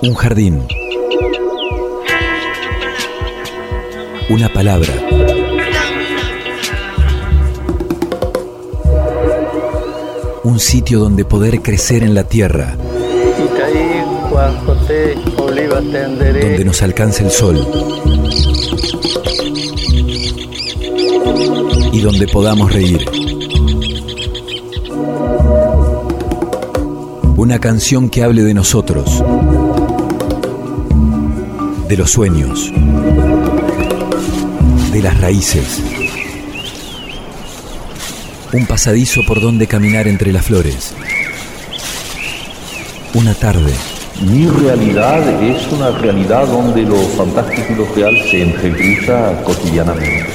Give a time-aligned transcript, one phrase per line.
[0.00, 0.64] Un jardín.
[4.30, 4.92] Una palabra.
[10.44, 12.76] Un sitio donde poder crecer en la tierra.
[16.40, 17.66] Donde nos alcance el sol.
[21.92, 23.04] Y donde podamos reír.
[27.36, 29.22] Una canción que hable de nosotros,
[31.88, 32.72] de los sueños,
[34.92, 35.82] de las raíces.
[38.52, 40.94] Un pasadizo por donde caminar entre las flores.
[43.14, 43.72] Una tarde.
[44.20, 50.26] Mi realidad es una realidad donde lo fantástico y lo real se entrecruza cotidianamente.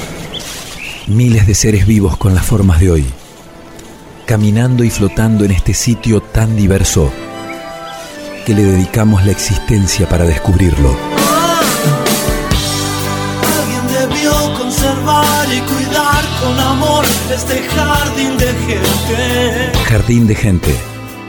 [1.06, 3.06] Miles de seres vivos con las formas de hoy
[4.26, 7.12] caminando y flotando en este sitio tan diverso
[8.46, 11.23] que le dedicamos la existencia para descubrirlo.
[17.34, 19.78] Este jardín de gente.
[19.88, 20.74] Jardín de Gente,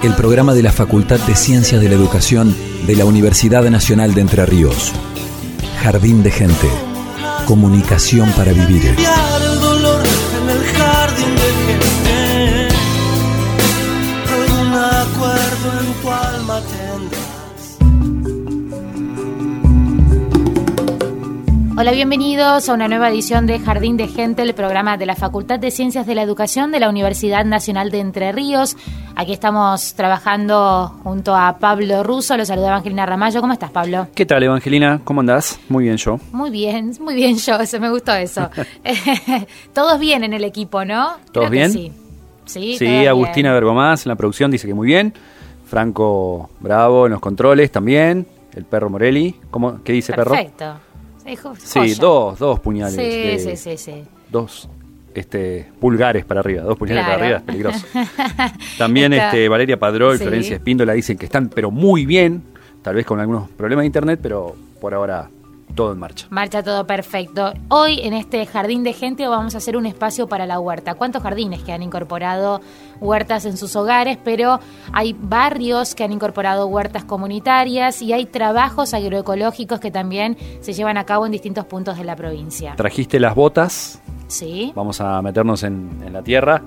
[0.03, 4.21] el programa de la Facultad de Ciencias de la Educación de la Universidad Nacional de
[4.21, 4.91] Entre Ríos.
[5.81, 6.69] Jardín de Gente,
[7.45, 8.95] comunicación para vivir.
[21.77, 25.59] Hola, bienvenidos a una nueva edición de Jardín de Gente, el programa de la Facultad
[25.59, 28.77] de Ciencias de la Educación de la Universidad Nacional de Entre Ríos.
[29.13, 32.37] Aquí estamos trabajando junto a Pablo Russo.
[32.37, 33.41] Lo saluda Evangelina Ramallo.
[33.41, 34.07] ¿Cómo estás, Pablo?
[34.15, 35.01] ¿Qué tal, Evangelina?
[35.03, 35.59] ¿Cómo andás?
[35.67, 36.17] Muy bien, yo.
[36.31, 38.49] Muy bien, muy bien yo, eso me gustó eso.
[39.73, 41.17] Todos bien en el equipo, ¿no?
[41.33, 41.71] ¿Todos Creo bien?
[41.73, 41.91] Sí,
[42.45, 43.53] sí, Sí, Agustina bien.
[43.55, 45.13] Vergomás en la producción dice que muy bien.
[45.65, 48.25] Franco Bravo en los controles también.
[48.53, 49.35] El perro Morelli.
[49.51, 50.31] ¿Cómo, ¿Qué dice perro?
[50.31, 50.75] Perfecto.
[51.57, 52.95] Sí, dos, dos puñales.
[52.95, 54.03] Sí, de- sí, sí, sí.
[54.29, 54.69] Dos
[55.13, 56.63] este, pulgares para arriba.
[56.63, 57.19] Dos puñales Claro.
[57.19, 57.85] para arriba, es peligroso.
[58.77, 60.23] También Está- este, Valeria Padrol, Sí.
[60.23, 62.43] Florencia Espíndola dicen que están, pero muy bien.
[62.81, 65.29] Tal vez con algunos problemas de internet, pero por ahora
[65.75, 66.25] todo en marcha.
[66.29, 67.53] Marcha todo perfecto.
[67.69, 70.95] Hoy en este jardín de gente vamos a hacer un espacio para la huerta.
[70.95, 72.61] ¿Cuántos jardines que han incorporado
[73.01, 74.17] huertas en sus hogares?
[74.23, 74.59] Pero
[74.93, 80.97] hay barrios que han incorporado huertas comunitarias y hay trabajos agroecológicos que también se llevan
[80.97, 82.73] a cabo en distintos puntos de la provincia.
[82.75, 84.71] Trajiste las botas, Sí.
[84.75, 86.61] vamos a meternos en, en la tierra.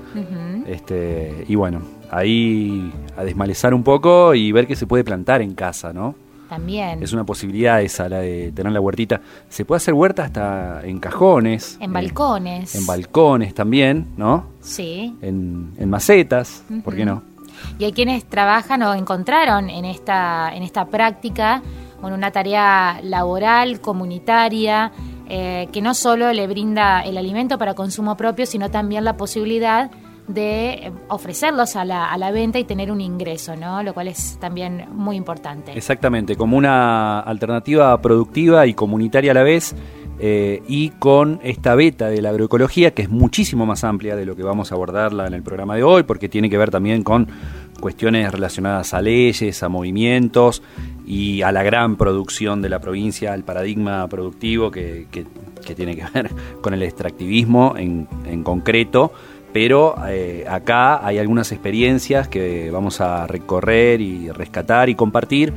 [0.67, 1.81] Este, y bueno,
[2.11, 6.15] ahí a desmalezar un poco y ver qué se puede plantar en casa, ¿no?
[6.49, 7.03] También.
[7.03, 9.21] Es una posibilidad esa, la de tener la huertita.
[9.49, 11.77] Se puede hacer huerta hasta en cajones.
[11.81, 12.75] En eh, balcones.
[12.75, 14.47] en balcones también, ¿no?
[14.61, 15.17] Sí.
[15.21, 17.23] En, en macetas, ¿por qué no?
[17.79, 21.63] Y hay quienes trabajan o encontraron en esta, en esta práctica
[22.01, 24.93] bueno, una tarea laboral, comunitaria,
[25.29, 29.91] eh, que no solo le brinda el alimento para consumo propio, sino también la posibilidad
[30.29, 33.83] de ofrecerlos a la, a la venta y tener un ingreso, ¿no?
[33.83, 35.73] Lo cual es también muy importante.
[35.77, 39.75] Exactamente, como una alternativa productiva y comunitaria a la vez,
[40.21, 44.35] eh, y con esta beta de la agroecología, que es muchísimo más amplia de lo
[44.37, 47.29] que vamos a abordarla en el programa de hoy, porque tiene que ver también con
[47.81, 50.63] cuestiones relacionadas a leyes, a movimientos
[51.07, 55.27] y a la gran producción de la provincia, al paradigma productivo que, que-
[55.65, 56.31] que tiene que ver
[56.63, 59.13] con el extractivismo en, en concreto.
[59.53, 65.53] Pero eh, acá hay algunas experiencias que vamos a recorrer y rescatar y compartir,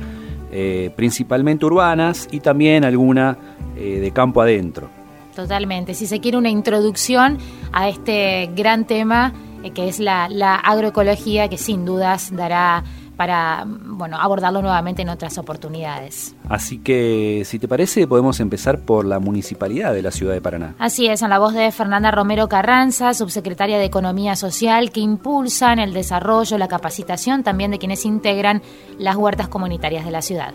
[0.50, 3.36] eh, principalmente urbanas y también alguna
[3.76, 4.88] eh, de campo adentro.
[5.34, 5.94] Totalmente.
[5.94, 7.38] Si se quiere una introducción
[7.72, 9.32] a este gran tema
[9.74, 10.24] que es la
[10.56, 12.82] agroecología, que sin dudas dará
[13.22, 16.34] para bueno abordarlo nuevamente en otras oportunidades.
[16.48, 20.74] Así que, si te parece, podemos empezar por la municipalidad de la ciudad de Paraná.
[20.80, 25.78] Así es, en la voz de Fernanda Romero Carranza, subsecretaria de Economía Social, que impulsan
[25.78, 28.60] el desarrollo, la capacitación también de quienes integran
[28.98, 30.52] las huertas comunitarias de la ciudad.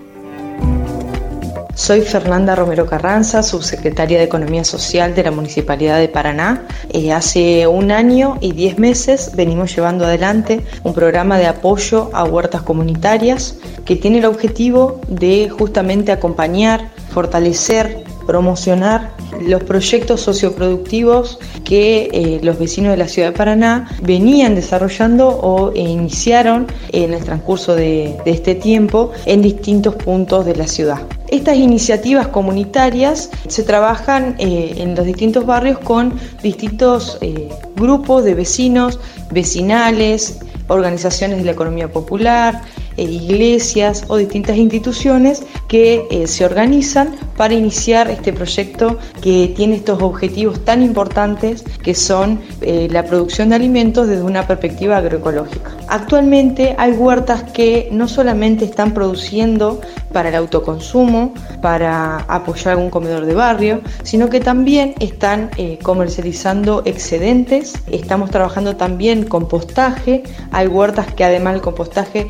[1.76, 6.68] Soy Fernanda Romero Carranza, subsecretaria de Economía Social de la Municipalidad de Paraná.
[6.90, 12.24] Eh, hace un año y diez meses venimos llevando adelante un programa de apoyo a
[12.24, 22.10] huertas comunitarias que tiene el objetivo de justamente acompañar, fortalecer, promocionar los proyectos socioproductivos que
[22.12, 27.24] eh, los vecinos de la ciudad de Paraná venían desarrollando o eh, iniciaron en el
[27.24, 31.00] transcurso de, de este tiempo en distintos puntos de la ciudad.
[31.30, 38.34] Estas iniciativas comunitarias se trabajan eh, en los distintos barrios con distintos eh, grupos de
[38.34, 39.00] vecinos,
[39.32, 40.40] vecinales,
[40.70, 42.62] organizaciones de la economía popular,
[43.04, 50.02] iglesias o distintas instituciones que eh, se organizan para iniciar este proyecto que tiene estos
[50.02, 55.72] objetivos tan importantes que son eh, la producción de alimentos desde una perspectiva agroecológica.
[55.88, 59.80] Actualmente hay huertas que no solamente están produciendo
[60.12, 66.82] para el autoconsumo, para apoyar algún comedor de barrio, sino que también están eh, comercializando
[66.86, 72.28] excedentes, estamos trabajando también compostaje, hay huertas que además del compostaje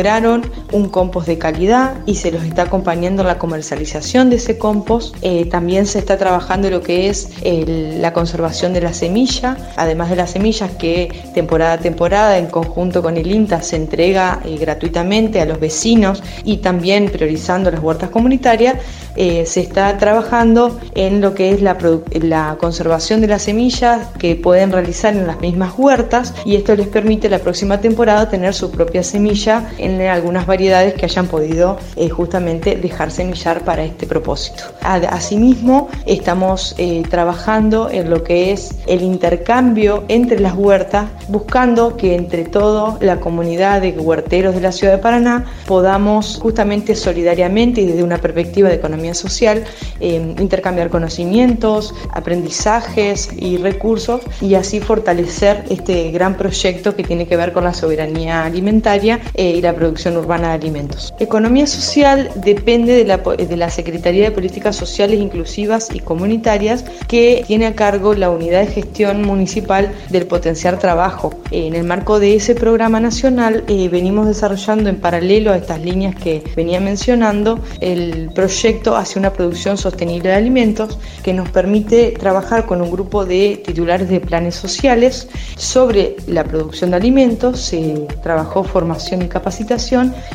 [0.00, 4.56] lograron un compost de calidad y se los está acompañando en la comercialización de ese
[4.56, 10.08] compost, eh, también se está trabajando lo que es la conservación de la semilla, además
[10.08, 14.56] de las semillas que temporada a temporada en conjunto con el INTA se entrega eh,
[14.56, 18.76] gratuitamente a los vecinos y también priorizando las huertas comunitarias,
[19.16, 21.76] eh, se está trabajando en lo que es la,
[22.22, 26.86] la, conservación de las semillas que pueden realizar en las mismas huertas y esto les
[26.86, 32.08] permite la próxima temporada tener su propia semilla en algunas variedades que hayan podido eh,
[32.08, 34.64] justamente dejar semillar para este propósito.
[34.82, 42.14] Asimismo, estamos eh, trabajando en lo que es el intercambio entre las huertas, buscando que
[42.14, 47.86] entre todo la comunidad de huerteros de la ciudad de Paraná podamos justamente solidariamente y
[47.86, 49.64] desde una perspectiva de economía social
[50.00, 57.36] eh, intercambiar conocimientos, aprendizajes y recursos y así fortalecer este gran proyecto que tiene que
[57.36, 61.14] ver con la soberanía alimentaria eh, y la producción urbana de alimentos.
[61.18, 67.44] Economía social depende de la, de la Secretaría de Políticas Sociales Inclusivas y Comunitarias que
[67.46, 71.32] tiene a cargo la unidad de gestión municipal del potenciar trabajo.
[71.50, 76.14] En el marco de ese programa nacional eh, venimos desarrollando en paralelo a estas líneas
[76.14, 82.66] que venía mencionando el proyecto hacia una producción sostenible de alimentos que nos permite trabajar
[82.66, 87.60] con un grupo de titulares de planes sociales sobre la producción de alimentos.
[87.60, 89.59] Se trabajó formación y capacitación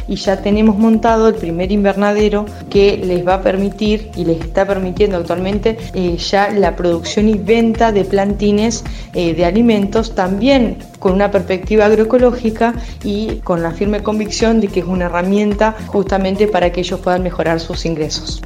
[0.08, 4.66] y ya tenemos montado el primer invernadero que les va a permitir y les está
[4.66, 8.84] permitiendo actualmente eh, ya la producción y venta de plantines
[9.14, 14.82] eh, de alimentos también con una perspectiva agroecológica y con la firme convicción de que
[14.82, 18.42] es una herramienta justamente para que ellos puedan mejorar sus ingresos.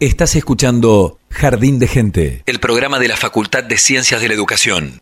[0.00, 5.00] Estás escuchando Jardín de Gente, el programa de la Facultad de Ciencias de la Educación.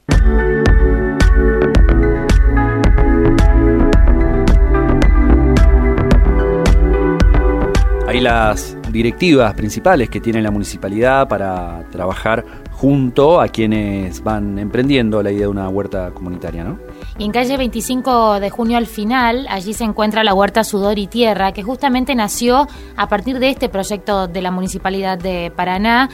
[8.09, 15.23] Hay las directivas principales que tiene la municipalidad para trabajar junto a quienes van emprendiendo
[15.23, 16.79] la idea de una huerta comunitaria, ¿no?
[17.19, 21.07] Y en calle 25 de junio al final, allí se encuentra la huerta Sudor y
[21.07, 22.67] Tierra, que justamente nació
[22.97, 26.09] a partir de este proyecto de la Municipalidad de Paraná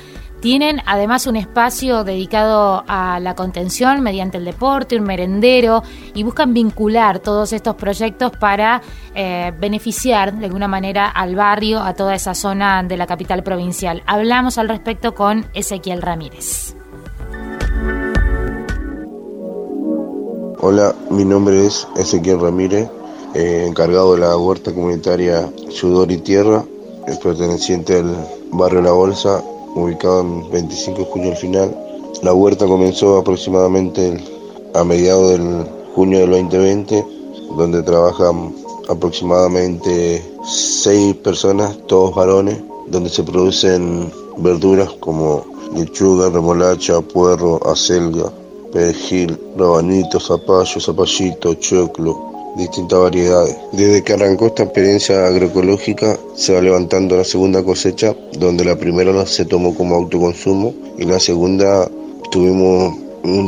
[0.45, 5.83] tienen además un espacio dedicado a la contención mediante el deporte, un merendero
[6.13, 8.83] y buscan vincular todos estos proyectos para
[9.15, 14.03] eh, beneficiar de alguna manera al barrio, a toda esa zona de la capital provincial.
[14.05, 16.77] Hablamos al respecto con Ezequiel Ramírez.
[20.61, 22.91] Hola, mi nombre es Ezequiel Ramírez,
[23.33, 26.63] eh, encargado de la huerta comunitaria Sudor y Tierra,
[27.23, 28.15] perteneciente al
[28.53, 29.43] barrio La Bolsa
[29.75, 31.77] ubicado en 25 de junio al final.
[32.23, 34.23] La huerta comenzó aproximadamente
[34.75, 37.05] a mediados del junio del 2020,
[37.57, 38.55] donde trabajan
[38.89, 42.59] aproximadamente seis personas, todos varones,
[42.89, 45.45] donde se producen verduras como
[45.75, 48.33] lechuga, remolacha, puerro, acelga,
[48.73, 53.57] perejil, rabanito, zapallo, zapallito, choclo, distintas variedades.
[53.73, 59.27] Desde que arrancó esta experiencia agroecológica se va levantando la segunda cosecha, donde la primera
[59.27, 61.89] se tomó como autoconsumo y la segunda
[62.31, 62.95] tuvimos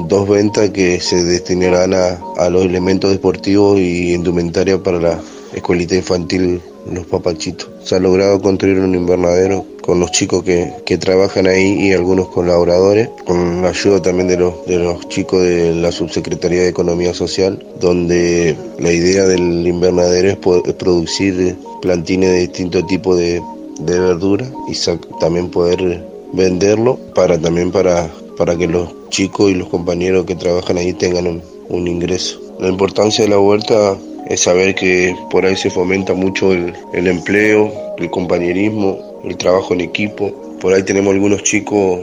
[0.07, 5.21] dos ventas que se destinarán a, a los elementos deportivos y indumentaria para la
[5.53, 6.61] escuelita infantil
[6.91, 7.69] Los Papachitos.
[7.85, 12.29] Se ha logrado construir un invernadero con los chicos que, que, trabajan ahí y algunos
[12.29, 17.15] colaboradores, con la ayuda también de los, de los chicos de la Subsecretaría de Economía
[17.15, 23.41] Social, donde la idea del invernadero es, producir plantines de distintos tipos de,
[23.79, 24.75] de verduras y
[25.21, 30.79] también poder venderlo para también para, para que los chicos y los compañeros que trabajan
[30.79, 32.41] ahí tengan un, ingreso.
[32.59, 33.97] La importancia de la huerta
[34.29, 39.75] es saber que por ahí se fomenta mucho el, el empleo, el compañerismo, el trabajo
[39.75, 40.33] en equipo.
[40.61, 42.01] Por ahí tenemos algunos chicos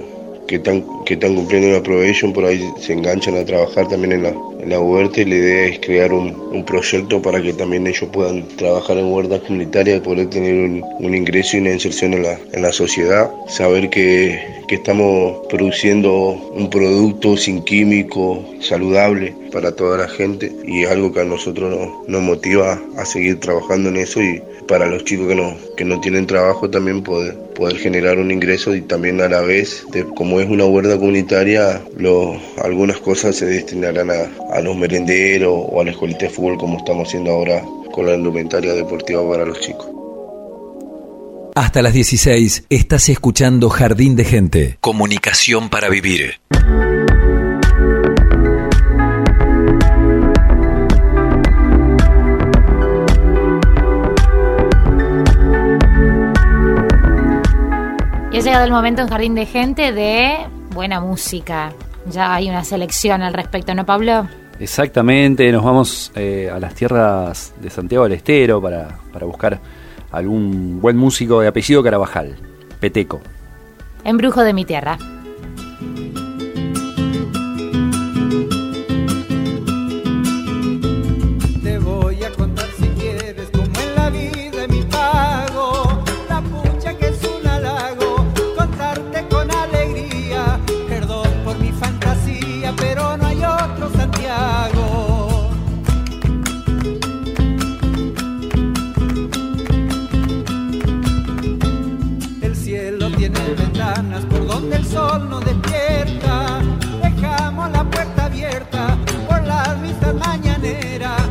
[0.47, 4.23] que están que están cumpliendo una probation, por ahí se enganchan a trabajar también en
[4.23, 7.88] la, en la huerta y la idea es crear un, un proyecto para que también
[7.88, 12.23] ellos puedan trabajar en huertas comunitarias poder tener un, un ingreso y una inserción en
[12.23, 13.29] la, en la sociedad.
[13.47, 16.12] Saber que, que estamos produciendo
[16.55, 22.07] un producto sin químico, saludable para toda la gente y algo que a nosotros nos,
[22.07, 26.00] nos motiva a seguir trabajando en eso y para los chicos que no, que no
[26.00, 30.39] tienen trabajo también poder, poder generar un ingreso y también a la vez, de, como
[30.39, 35.86] es una huerta comunitaria, lo, algunas cosas se destinarán a, a los merenderos o a
[35.86, 39.88] la escuelita de fútbol como estamos haciendo ahora con la indumentaria deportiva para los chicos.
[41.55, 44.77] Hasta las 16 estás escuchando Jardín de Gente.
[44.81, 46.39] Comunicación para vivir.
[58.33, 61.71] Y ha llegado el momento en Jardín de Gente de buena música.
[62.09, 64.27] Ya hay una selección al respecto, ¿no, Pablo?
[64.59, 69.59] Exactamente, nos vamos eh, a las tierras de Santiago del Estero para, para buscar
[70.11, 72.35] algún buen músico de apellido Carabajal,
[72.79, 73.21] Peteco.
[74.03, 74.97] Embrujo de mi tierra.
[105.13, 106.62] Sol despierta.
[107.01, 111.22] Dejamos la puerta abierta por las vistas mañaneras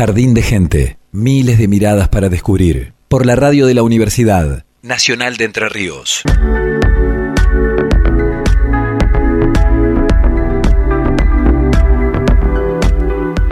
[0.00, 0.98] Jardín de Gente.
[1.12, 2.94] Miles de miradas para descubrir.
[3.08, 6.22] Por la radio de la Universidad Nacional de Entre Ríos.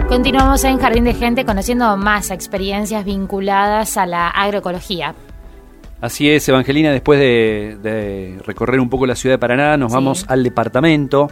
[0.08, 5.14] Continuamos en Jardín de Gente conociendo más experiencias vinculadas a la agroecología.
[6.00, 9.94] Así es, Evangelina, después de, de recorrer un poco la ciudad de Paraná, nos Sí.
[9.96, 11.30] vamos al departamento,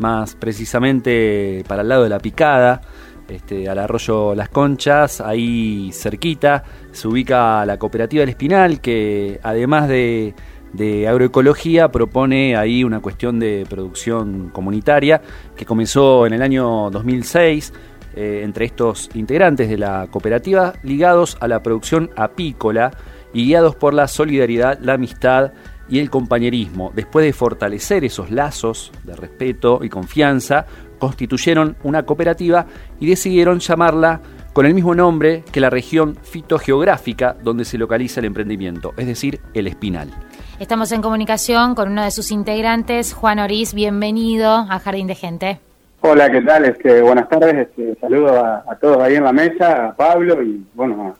[0.00, 2.80] más precisamente para el lado de la Picada,
[3.28, 9.88] este, al arroyo Las Conchas, ahí cerquita, se ubica la cooperativa El Espinal, que además
[9.88, 10.34] de,
[10.72, 15.20] de agroecología propone ahí una cuestión de producción comunitaria
[15.56, 17.72] que comenzó en el año 2006
[18.14, 22.90] eh, entre estos integrantes de la cooperativa ligados a la producción apícola
[23.34, 25.52] y guiados por la solidaridad, la amistad
[25.88, 26.92] y el compañerismo.
[26.94, 30.66] Después de fortalecer esos lazos de respeto y confianza,
[31.06, 32.66] constituyeron una cooperativa
[32.98, 34.20] y decidieron llamarla
[34.52, 39.40] con el mismo nombre que la región fitogeográfica donde se localiza el emprendimiento, es decir,
[39.54, 40.10] el Espinal.
[40.58, 43.72] Estamos en comunicación con uno de sus integrantes, Juan Orís.
[43.72, 45.60] Bienvenido a Jardín de Gente.
[46.00, 46.64] Hola, ¿qué tal?
[46.64, 47.68] Este, buenas tardes.
[47.68, 51.14] Este, saludo a, todos ahí en la mesa, a Pablo y bueno,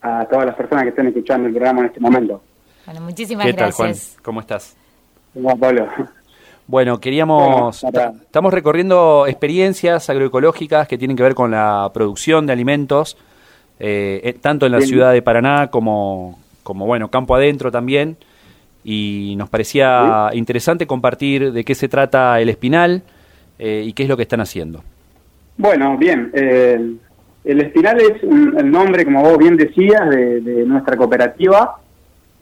[0.00, 2.40] a, todas las personas que estén escuchando el programa en este momento.
[2.86, 3.94] Bueno, muchísimas ¿Qué Tal, Juan?
[4.22, 4.76] ¿Cómo estás?
[5.34, 5.88] ¿Cómo Pablo?
[6.68, 13.16] Bueno, queríamos, estamos recorriendo experiencias agroecológicas que tienen que ver con la producción de alimentos,
[13.80, 18.16] eh, eh, tanto en la ciudad de Paraná como, como, bueno, campo adentro también
[18.84, 23.02] y nos parecía interesante compartir de qué se trata el Espinal
[23.58, 24.82] eh, y qué es lo que están haciendo.
[25.56, 26.30] Bueno, bien.
[26.32, 26.94] Eh,
[27.44, 31.76] el Espinal es el nombre, como vos bien decías, de, nuestra cooperativa.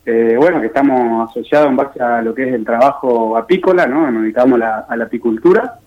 [0.06, 4.10] Eh, bueno, que estamos asociados en base a lo que es el trabajo apícola, ¿no?
[4.10, 5.78] Nos dedicamos a la apicultura.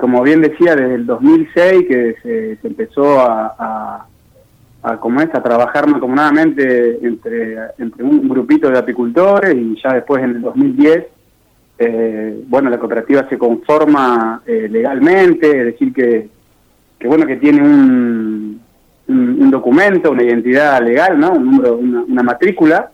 [0.00, 4.06] como bien decía, desde el 2006 que se, empezó a
[4.82, 10.30] a, es, a trabajar mancomunadamente entre, entre un grupito de apicultores y ya después en
[10.30, 11.04] el 2010,
[11.80, 16.28] eh, bueno, la cooperativa se conforma eh, legalmente, es decir, que,
[16.98, 18.60] que bueno, que tiene un,
[19.08, 21.32] un, documento, una identidad legal, ¿no?
[21.32, 22.90] Un número, una, matrícula,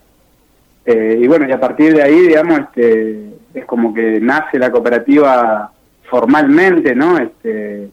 [0.87, 4.71] eh, y bueno, y a partir de ahí, digamos, este, es como que nace la
[4.71, 5.73] cooperativa
[6.09, 7.19] formalmente, ¿no?
[7.19, 7.89] Este,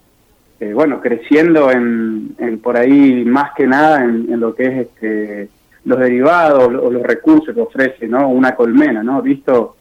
[0.60, 5.50] eh, bueno, creciendo en, por ahí más que nada en, lo que es este,
[5.86, 8.28] los derivados o los recursos que ofrece ¿no?
[8.30, 9.24] una colmena, ¿no?
[9.24, 9.76] Visto,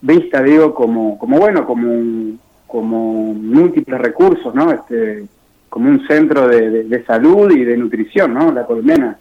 [0.00, 4.70] vista, digo, como, como bueno, como, como múltiples recursos, ¿no?
[4.70, 5.26] Este,
[5.74, 8.52] como un centro de, salud y de nutrición, ¿no?
[8.52, 9.18] La colmena.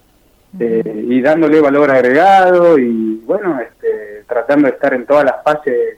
[0.59, 5.97] Eh, y dándole valor agregado y, bueno, este, tratando de estar en todas las fases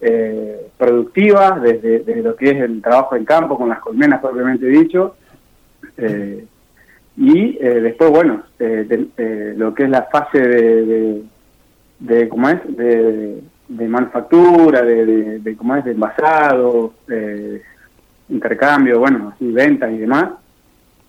[0.00, 5.16] eh, productivas, desde, lo que es el trabajo en campo con las colmenas propiamente dicho,
[5.96, 6.46] eh,
[7.16, 11.22] y eh, después, bueno, eh, lo que es la fase de,
[11.98, 12.60] de, ¿cómo es?
[12.76, 13.42] De,
[13.88, 15.84] manufactura, de, de, ¿cómo es?
[15.84, 16.94] De envasado,
[18.30, 20.30] intercambio, bueno, así, ventas y demás.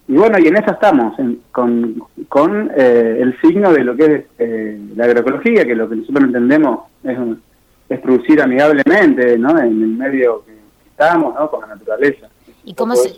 [0.08, 1.16] Y bueno, y en eso estamos,
[1.52, 6.80] con, con el signo de lo que es la agroecología, que lo que nosotros entendemos
[7.04, 9.58] es producir amigablemente, ¿no?
[9.60, 10.54] En el medio que
[10.90, 11.50] estamos, ¿no?
[11.50, 12.28] Con la naturaleza.
[12.64, 13.16] ¿Y cómo se,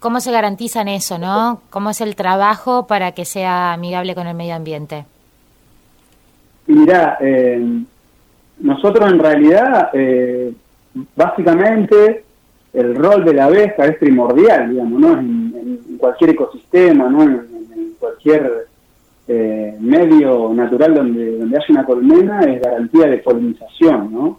[0.00, 1.62] cómo se garantizan eso, no?
[1.70, 5.06] ¿Cómo es el trabajo para que sea amigable con el medio ambiente?
[6.66, 7.82] Mirá, eh,
[8.60, 10.52] nosotros en realidad, eh,
[11.16, 12.24] básicamente,
[12.74, 15.18] el rol de la abeja es primordial, digamos, ¿no?
[15.18, 15.44] En,
[15.98, 17.22] cualquier ecosistema, ¿no?
[17.22, 18.66] en cualquier
[19.26, 24.38] eh, medio natural donde, donde haya una colmena es garantía de polinización, ¿no?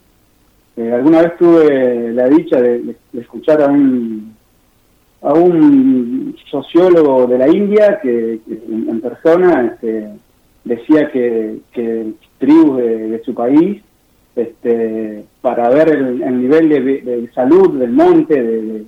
[0.78, 4.36] Eh, alguna vez tuve la dicha de, escuchar a un,
[5.21, 10.10] a un sociólogo de la India que, en, persona este,
[10.65, 13.82] decía que, que tribus de, su país,
[14.36, 18.88] este, para ver el, nivel de, salud del monte,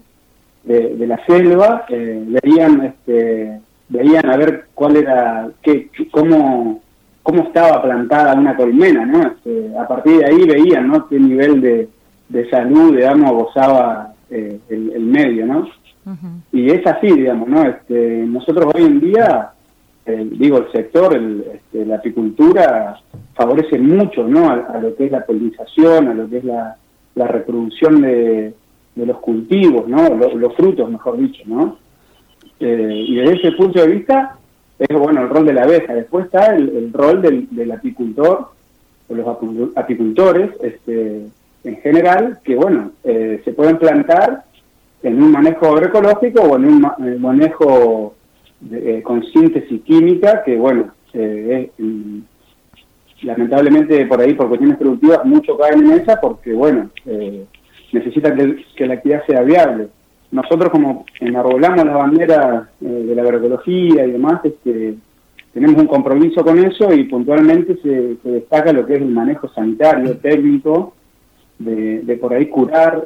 [0.63, 6.81] de, la selva, eh, veían este, veían a ver cuál era, qué, cómo,
[7.21, 9.21] cómo estaba plantada una colmena, ¿no?
[9.21, 11.07] Este, a partir de ahí veían, ¿no?
[11.07, 11.89] Qué nivel de,
[12.27, 15.69] de salud, digamos, gozaba eh, el, medio, ¿no?
[16.51, 17.61] Y es así, digamos, ¿no?
[17.69, 19.51] Este, nosotros hoy en día,
[20.07, 22.99] digo, el sector, el, este, la apicultura
[23.37, 24.49] favorece mucho, ¿no?
[24.49, 26.75] A, lo que es la polinización, a lo que es la,
[27.15, 28.53] reproducción de,
[28.97, 30.09] de los cultivos, ¿no?
[30.09, 31.77] los frutos, mejor dicho, ¿no?
[32.59, 34.37] Eh, y desde ese punto de vista
[34.79, 35.93] es bueno el rol de la abeja.
[35.93, 38.49] Después está el, rol del, apicultor
[39.07, 39.27] o los
[39.75, 41.27] apicultores este,
[41.63, 44.43] en general, que bueno, eh, se pueden plantar
[45.03, 48.15] en un manejo agroecológico o en un manejo
[48.71, 52.19] eh, con síntesis química, que bueno, mm,
[53.21, 56.89] lamentablemente por ahí, por cuestiones productivas, mucho caen en esa porque bueno,
[57.91, 59.89] necesita que la actividad sea viable.
[60.31, 64.95] Nosotros como enarbolamos la bandera eh, de la agroecología y demás, este,
[65.53, 70.17] tenemos un compromiso con eso y puntualmente se, destaca lo que es el manejo sanitario,
[70.17, 70.93] técnico,
[71.59, 73.03] de, por ahí curar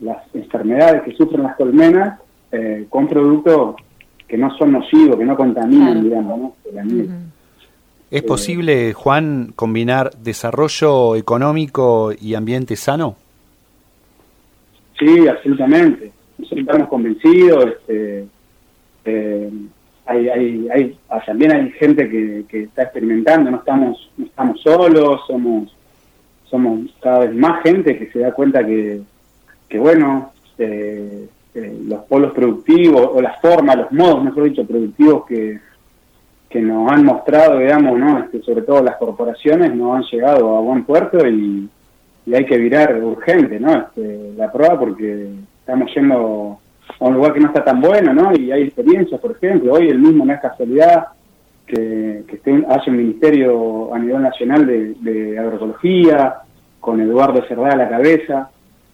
[0.00, 2.18] las enfermedades que sufren las colmenas
[2.50, 3.76] eh, con productos
[4.26, 6.54] que no son nocivos, que no contaminan, digamos,
[8.10, 13.14] ¿Es posible, Juan, combinar desarrollo económico y ambiente sano?
[14.98, 16.10] Sí, absolutamente.
[16.36, 17.66] Nosotros estamos convencidos.
[17.66, 18.26] Este,
[19.04, 19.50] eh,
[20.06, 24.60] hay, hay, hay, ah, también hay gente que, que, está experimentando, no estamos, no estamos
[24.60, 25.72] solos, somos,
[26.46, 29.02] somos cada vez más gente que se da cuenta que,
[29.68, 35.26] que bueno, eh, eh, los polos productivos, o las formas, los modos, mejor dicho, productivos
[35.26, 35.60] que,
[36.50, 38.18] que nos han mostrado, digamos, ¿no?
[38.18, 41.70] Este, sobre todo las corporaciones, no han llegado a buen puerto y,
[42.32, 43.72] hay que virar urgente, ¿no?
[43.72, 46.60] Este, la prueba porque estamos yendo
[47.00, 48.32] a un lugar que no está tan bueno, ¿no?
[48.36, 51.08] Y hay experiencias, por ejemplo, hoy el mismo no es casualidad
[51.66, 56.36] que, que esté, haya un ministerio a nivel nacional de, agroecología,
[56.78, 58.50] con Eduardo Cerdá a la cabeza,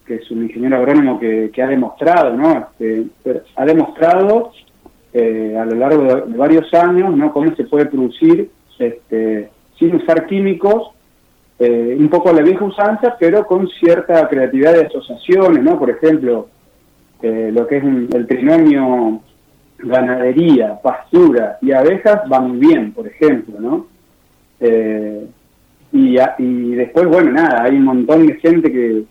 [0.07, 2.69] que es un ingeniero agrónomo que, ha demostrado, ¿no?
[2.79, 3.07] Este,
[3.55, 4.53] ha demostrado
[5.19, 7.33] eh, a lo largo de, varios años, ¿no?
[7.33, 9.49] Cómo se puede producir este,
[9.79, 10.91] sin usar químicos,
[11.59, 15.79] eh, un poco a la vieja usanza, pero con cierta creatividad de asociaciones, ¿no?
[15.79, 16.49] Por ejemplo,
[17.23, 19.23] eh, lo que es el trinomio
[19.79, 23.87] ganadería, pastura y abejas va muy bien, por ejemplo, ¿no?
[25.93, 29.05] y, y después, bueno, nada, hay un montón de gente que,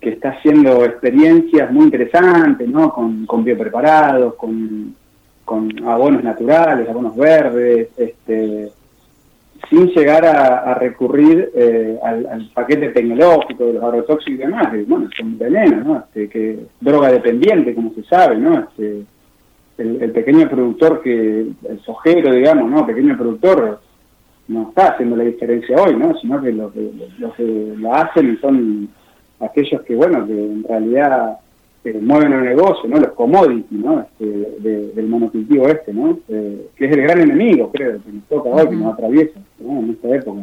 [0.00, 2.92] que está haciendo experiencias muy interesantes, ¿no?
[2.92, 4.94] Con, con biopreparados, con
[5.50, 8.70] con abonos naturales, abonos verdes, este,
[9.68, 15.08] sin llegar a, recurrir eh, al, paquete tecnológico de los agrotóxicos y demás, que, bueno,
[15.18, 15.96] son venenos, ¿no?
[15.98, 18.60] Este, que droga dependiente, como se sabe, ¿no?
[18.60, 19.02] Este,
[19.78, 22.86] el, pequeño productor que, el sojero, digamos, ¿no?
[22.86, 23.80] pequeño productor
[24.46, 26.16] no está haciendo la diferencia hoy, ¿no?
[26.20, 28.88] Sino que los que, lo que la hacen son
[29.40, 31.40] aquellos que, bueno, que en realidad
[31.82, 32.98] que mueven el negocio, ¿no?
[32.98, 34.00] Los commodities, ¿no?
[34.00, 34.24] Este,
[34.94, 36.18] del monocultivo este, ¿no?
[36.28, 39.90] Eh, que es el gran enemigo, creo, que nos toca hoy, que nos atraviesa, En
[39.90, 40.40] esta época.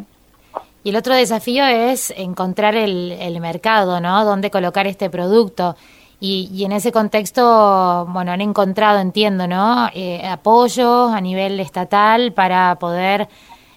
[0.83, 4.23] Y el otro desafío es encontrar el, el mercado, ¿no?
[4.25, 5.75] Dónde colocar este producto.
[6.19, 9.87] Y, y, en ese contexto, bueno, han encontrado, entiendo, ¿no?
[9.93, 13.27] Eh, apoyos a nivel estatal para poder,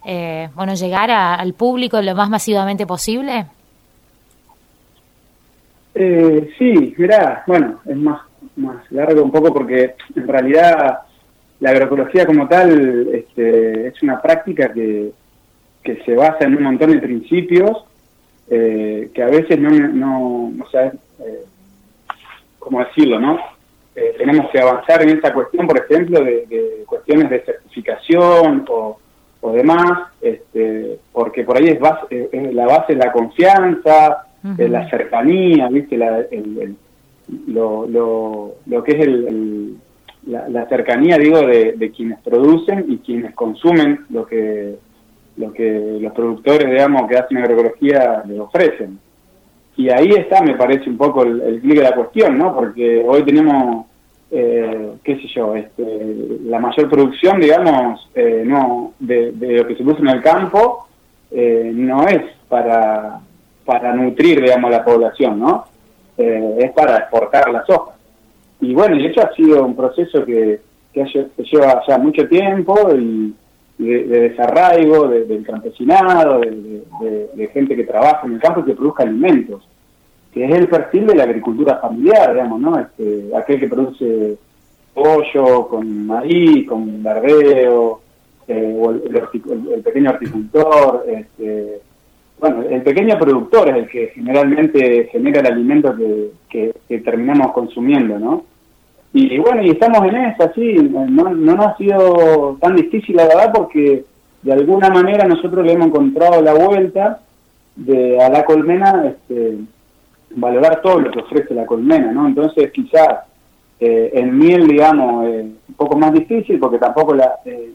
[0.06, 3.46] eh, bueno, llegar al público lo más masivamente posible.
[5.94, 8.22] Eh, sí, mirá, bueno, es más,
[8.56, 11.00] más largo un poco porque en realidad
[11.60, 15.12] la agroecología como tal este, es una práctica que,
[15.82, 17.84] que se basa en un montón de principios
[18.48, 21.44] eh, que a veces no, no, no sabes eh,
[22.58, 23.38] cómo decirlo, ¿no?
[23.94, 28.98] Eh, tenemos que avanzar en esta cuestión, por ejemplo, de, cuestiones de certificación o,
[29.40, 34.88] o demás, este, porque por ahí es, base, es la base de la confianza, la
[34.88, 35.96] cercanía, ¿viste?
[35.96, 36.24] La,
[37.46, 39.76] lo, lo, lo, que es el,
[40.26, 44.76] la, cercanía, digo, de, quienes producen y quienes consumen lo que,
[45.36, 48.98] lo que los productores, digamos, que hacen agroecología les ofrecen.
[49.76, 52.54] Y ahí está, me parece, un poco el, el clic de la cuestión, ¿no?
[52.54, 53.86] Porque hoy tenemos,
[54.30, 59.76] eh, qué sé yo, este, la mayor producción, digamos, eh, no de, de, lo que
[59.76, 60.88] se produce en el campo,
[61.30, 63.20] eh, no es para
[63.70, 65.64] para nutrir, digamos, la población, ¿no?
[66.18, 67.94] Eh, es para exportar las hojas.
[68.60, 70.60] Y bueno, y hecho ha sido un proceso que,
[70.92, 71.04] que,
[71.44, 73.32] lleva ya mucho tiempo y,
[73.78, 79.62] de, desarraigo del campesinado, de, gente que trabaja en el campo y que produzca alimentos,
[80.34, 82.76] que es el perfil de la agricultura familiar, digamos, ¿no?
[82.76, 84.36] Este, aquel que produce
[84.92, 88.00] pollo con maíz, con verdeo,
[88.48, 91.82] eh, o el, pequeño horticultor, este,
[92.40, 95.94] bueno, el pequeño productor es el que generalmente genera el alimento
[96.48, 96.74] que,
[97.04, 98.44] terminamos consumiendo, ¿no?
[99.12, 103.26] Y, bueno, y estamos en eso, sí, no, no nos ha sido tan difícil la
[103.26, 104.04] verdad porque
[104.42, 107.20] de alguna manera nosotros le hemos encontrado la vuelta
[107.74, 109.58] de a la colmena este,
[110.30, 112.26] valorar todo lo que ofrece la colmena, ¿no?
[112.26, 113.24] Entonces quizás
[113.80, 117.32] eh, en miel, digamos, es un poco más difícil porque tampoco la...
[117.44, 117.72] Eh,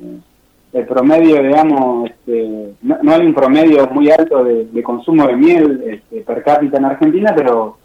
[0.76, 6.20] el promedio, digamos, este, no, hay un promedio muy alto de, consumo de miel este,
[6.20, 7.78] per cápita en Argentina, pero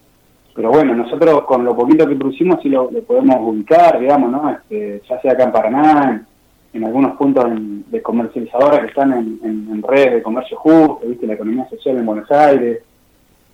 [0.53, 4.50] pero bueno, nosotros con lo poquito que producimos sí lo, podemos ubicar, digamos, ¿no?
[4.50, 6.26] Este, ya sea acá en Paraná,
[6.72, 7.46] en, algunos puntos
[7.87, 11.29] de comercializadoras que están en, redes de comercio justo, ¿viste?
[11.29, 12.83] la economía social en Buenos Aires.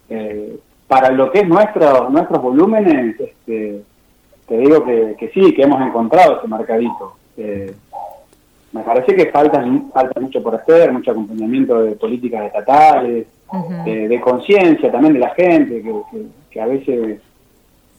[0.09, 3.83] Eh, para lo que es nuestro, nuestros volúmenes, este,
[4.49, 7.17] te digo que, sí, que hemos encontrado ese mercadito.
[7.37, 7.75] Eh,
[8.77, 13.27] me parece que falta, falta mucho por hacer, mucho acompañamiento de políticas estatales,
[13.85, 15.83] de, conciencia también de la gente,
[16.51, 17.21] que, a veces,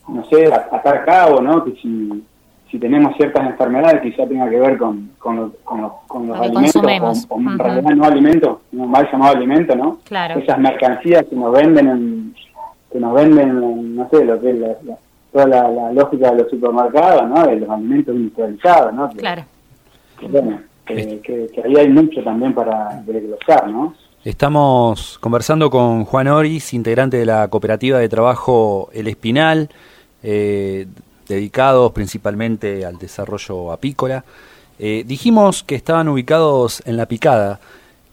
[0.07, 1.63] no sé, atar a cabo, ¿no?
[1.63, 2.23] Que si,
[2.69, 7.95] si tenemos ciertas enfermedades quizá tenga que ver con, con, con, los alimentos, en realidad
[7.95, 9.99] no alimentos, un mal llamado alimento, ¿no?
[10.03, 10.39] Claro.
[10.39, 12.35] Esas mercancías que nos venden, en,
[12.91, 14.75] que nos venden, no sé, lo que es la,
[15.31, 17.47] toda la, lógica de los supermercados, ¿no?
[17.47, 19.09] De los alimentos industrializados, ¿no?
[19.09, 19.43] claro
[20.86, 23.95] que, ahí hay mucho también para desglosar, ¿no?
[24.23, 29.69] Estamos conversando con Juan Oris, integrante de la cooperativa de trabajo El Espinal,
[30.23, 30.86] eh,
[31.27, 34.25] dedicados principalmente al desarrollo apícola.
[34.80, 37.60] Eh, dijimos que estaban ubicados en La Picada.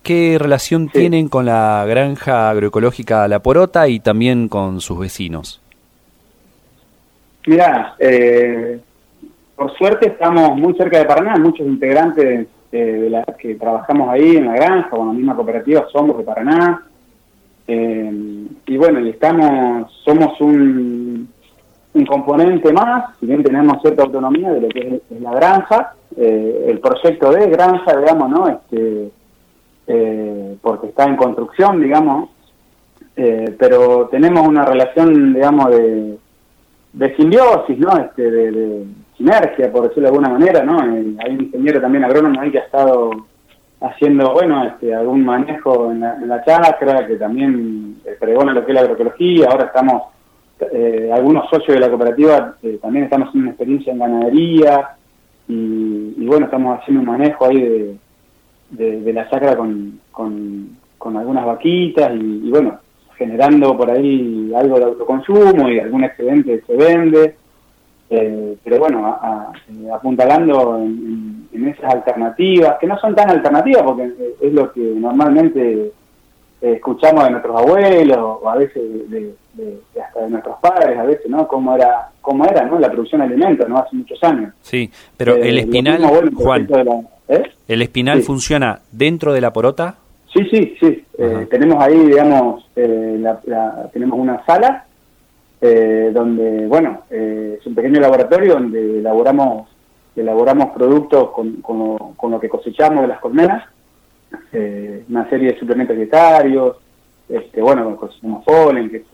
[0.02, 5.60] ¿Qué relación tienen con la granja agroecológica La Porota y también con sus vecinos?
[7.46, 8.78] Mira, eh,
[9.56, 14.46] por suerte estamos muy cerca de Paraná, muchos integrantes de la, que trabajamos ahí en
[14.46, 16.82] la granja, con la misma cooperativa somos de Paraná.
[17.66, 21.28] Eh, y bueno, estamos, somos un,
[22.08, 26.80] componente más, si bien tenemos cierta autonomía de lo que es, la granja, eh, el
[26.80, 28.48] proyecto de granja, digamos, ¿no?
[28.48, 29.10] Este,
[29.86, 32.30] eh, porque está en construcción, digamos,
[33.16, 36.18] eh, pero tenemos una relación, digamos, de,
[36.94, 37.96] de simbiosis, ¿no?
[37.98, 40.80] Este, de, sinergia, por decirlo de alguna manera, ¿no?
[40.80, 43.10] hay un ingeniero también agrónomo ahí que ha estado
[43.80, 48.72] haciendo, bueno, este, algún manejo en la, en la chacra, que también pregona lo que
[48.72, 50.02] es la agroecología, ahora estamos
[50.60, 54.90] eh, algunos socios de la cooperativa eh, también estamos haciendo una experiencia en ganadería
[55.48, 57.98] y, bueno, estamos haciendo un manejo ahí
[58.70, 60.78] de, la sacra con, con,
[61.16, 62.78] algunas vaquitas y, bueno,
[63.18, 67.36] generando por ahí algo de autoconsumo y algún excedente se vende,
[68.10, 69.18] eh, pero bueno,
[69.92, 75.92] apuntalando en, en, esas alternativas, que no son tan alternativas porque es lo que normalmente
[76.72, 79.34] escuchamos de nuestros abuelos o a veces de,
[80.02, 81.46] hasta de nuestros padres a veces, ¿no?
[81.46, 82.78] Cómo era, cómo era, ¿no?
[82.78, 83.78] La producción de alimentos, ¿no?
[83.78, 84.52] Hace muchos años.
[84.62, 86.02] Sí, pero el eh, espinal,
[86.34, 86.68] Juan,
[87.28, 87.42] ¿eh?
[87.68, 89.96] ¿el espinal funciona dentro de la porota?
[90.32, 91.04] Sí, sí, sí.
[91.18, 94.84] Eh, tenemos ahí, digamos, tenemos una sala
[96.12, 99.68] donde, bueno, es un pequeño laboratorio donde elaboramos
[100.14, 103.64] elaboramos productos con, con lo que cosechamos de las colmenas
[104.52, 106.76] eh, una serie de suplementos dietarios,
[107.28, 109.04] este, bueno, consumimos polen, que es,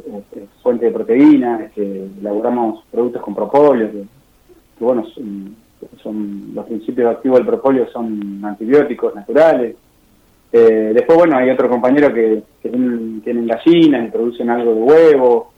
[0.63, 4.05] fuente de proteína, este, elaboramos productos con propóleo, que,
[4.85, 5.05] bueno,
[6.03, 9.77] son, los principios activos del propóleo son antibióticos naturales.
[10.53, 15.50] Eh, después, bueno, hay otro compañero que, tienen, gallinas y producen algo de huevo.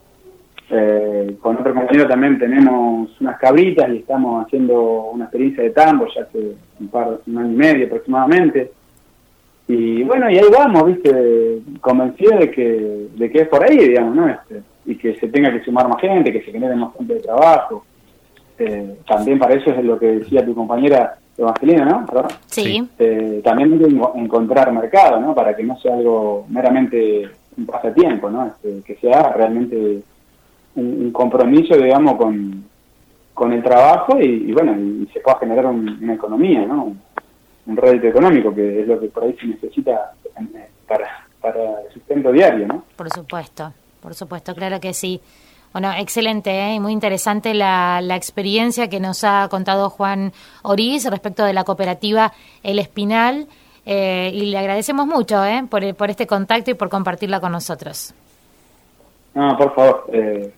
[0.74, 6.06] Eh, con otro compañero también tenemos unas cabritas y estamos haciendo una experiencia de tambo
[6.06, 8.72] ya hace un par, un año y medio aproximadamente.
[9.68, 11.58] Y bueno, y ahí vamos, ¿viste?
[11.78, 14.28] Convencido de que, de que es por ahí, digamos, ¿no?
[14.28, 17.20] Este, y que se tenga que sumar más gente, que se genere más gente de
[17.20, 17.84] trabajo.
[18.58, 22.06] Eh, también para eso es lo que decía tu compañera Evangelina, ¿no?
[22.46, 22.82] Sí.
[22.98, 23.78] Eh, también
[24.14, 25.34] encontrar mercado, ¿no?
[25.34, 28.46] Para que no sea algo meramente un pasatiempo, ¿no?
[28.46, 30.02] Este, que sea realmente
[30.74, 32.64] un, compromiso, digamos, con,
[33.34, 36.94] con el trabajo y, bueno, y, se pueda generar una economía, ¿no?
[37.66, 41.92] un rédito económico, que es lo que por ahí se necesita eh, para, para el
[41.92, 42.84] sustento diario, ¿no?
[42.96, 45.20] Por supuesto, por supuesto, claro que sí.
[45.72, 46.74] Bueno, excelente ¿eh?
[46.74, 50.32] y muy interesante la, la, experiencia que nos ha contado Juan
[50.62, 53.46] Oriz respecto de la cooperativa El Espinal
[53.86, 55.64] eh, y le agradecemos mucho ¿eh?
[55.70, 58.12] por, por este contacto y por compartirla con nosotros.
[59.34, 60.10] No, por favor,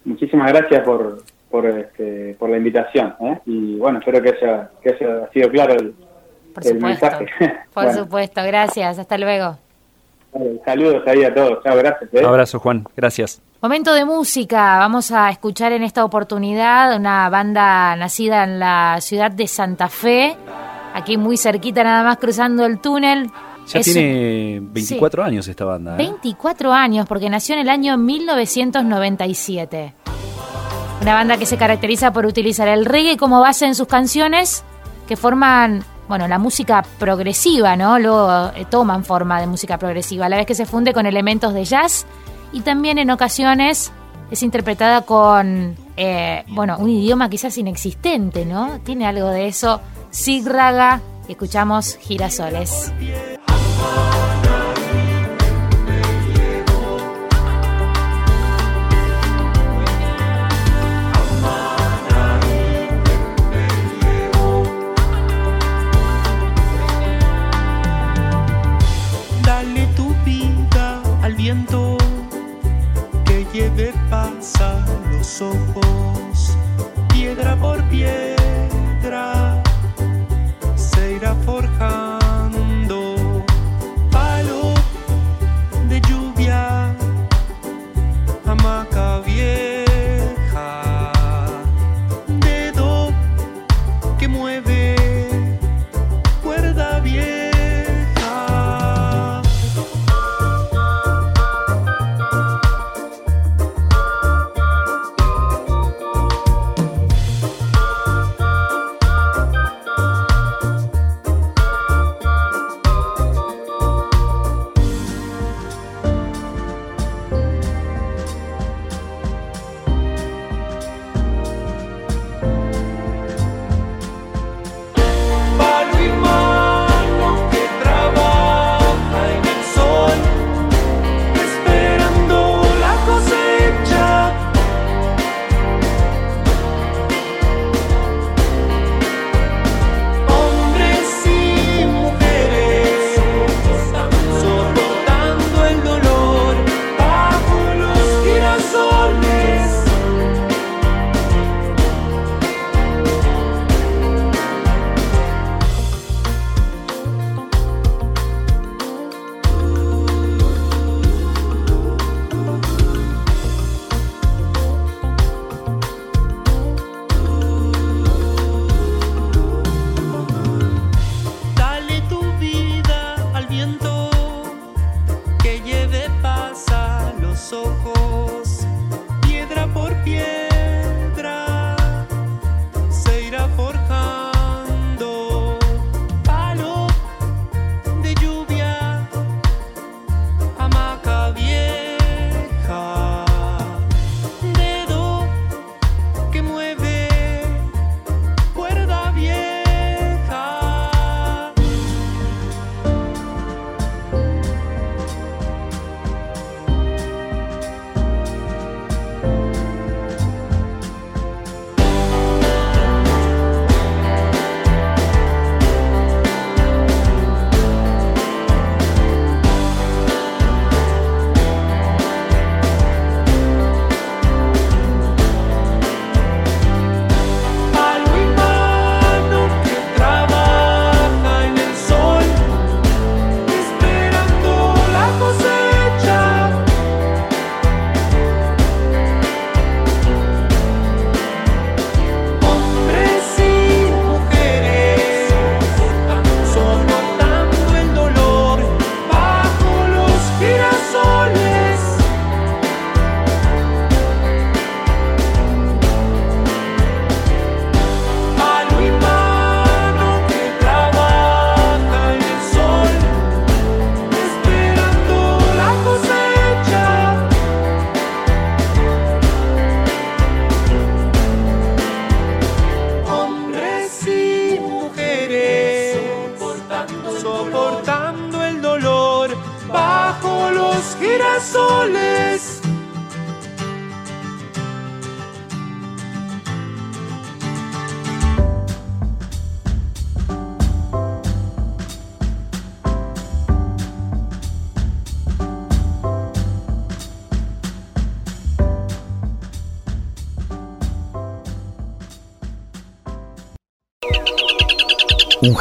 [0.05, 3.15] muchísimas gracias por, por, este, por la invitación
[3.47, 5.95] y bueno, espero que haya, que haya sido claro el,
[6.55, 7.09] por supuesto.
[7.75, 8.99] Por supuesto, gracias.
[8.99, 9.59] Hasta luego.
[10.65, 11.63] Saludos ahí a todos.
[11.63, 12.15] Chao, gracias.
[12.15, 12.25] ¿eh?
[12.25, 12.85] abrazo, Juan.
[12.97, 13.43] Gracias.
[13.61, 14.79] Momento de música.
[14.79, 20.37] Vamos a escuchar en esta oportunidad una banda nacida en la ciudad de Santa Fe,
[20.95, 23.31] aquí muy cerquita, nada más cruzando el túnel.
[23.67, 25.97] Ya tiene 24 años esta banda.
[25.97, 26.73] 24 ¿eh?
[26.75, 29.95] años, porque nació en el año 1997.
[31.01, 34.65] Una banda que se caracteriza por utilizar el reggae como base en sus canciones,
[35.07, 37.99] que forman bueno, la música progresiva, ¿no?
[37.99, 41.55] Luego eh, toman forma de música progresiva, a la vez que se funde con elementos
[41.55, 42.07] de jazz
[42.53, 43.93] y también en ocasiones
[44.31, 48.81] es interpretada con, eh, bueno, un idioma quizás inexistente, ¿no?
[48.85, 49.81] Tiene algo de eso.
[50.11, 52.93] Sig Raga, escuchamos Girasoles.
[53.85, 54.34] Que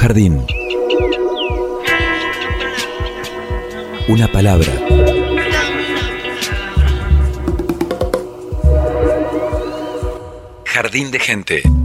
[0.04, 0.46] jardín.
[4.10, 4.68] Una palabra.
[10.66, 11.83] Jardín de gente.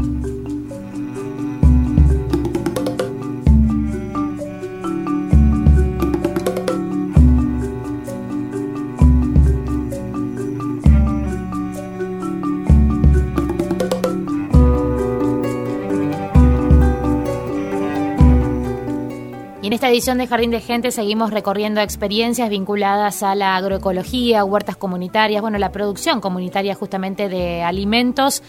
[19.99, 25.59] Edición de Jardín de Gente seguimos recorriendo experiencias vinculadas a la agroecología, huertas comunitarias, bueno,
[25.59, 28.45] la producción comunitaria justamente de alimentos.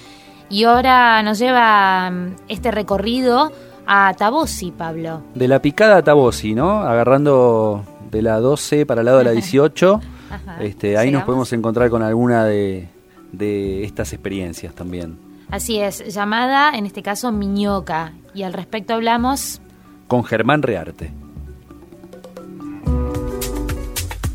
[0.48, 3.52] Y ahora nos lleva mm, este recorrido
[3.88, 5.24] a Tabosi, Pablo.
[5.34, 6.82] De la picada a Tabosi, ¿no?
[6.82, 10.02] Agarrando de la 12 para el lado de la 18.
[10.30, 10.64] Ajá.
[10.64, 12.90] este, ahí nos podemos encontrar con alguna de,
[13.32, 15.18] de estas experiencias también.
[15.50, 18.14] Así es, llamada en este caso Miñoca.
[18.36, 19.62] Y al respecto hablamos
[20.08, 21.12] Con Germán Rearte.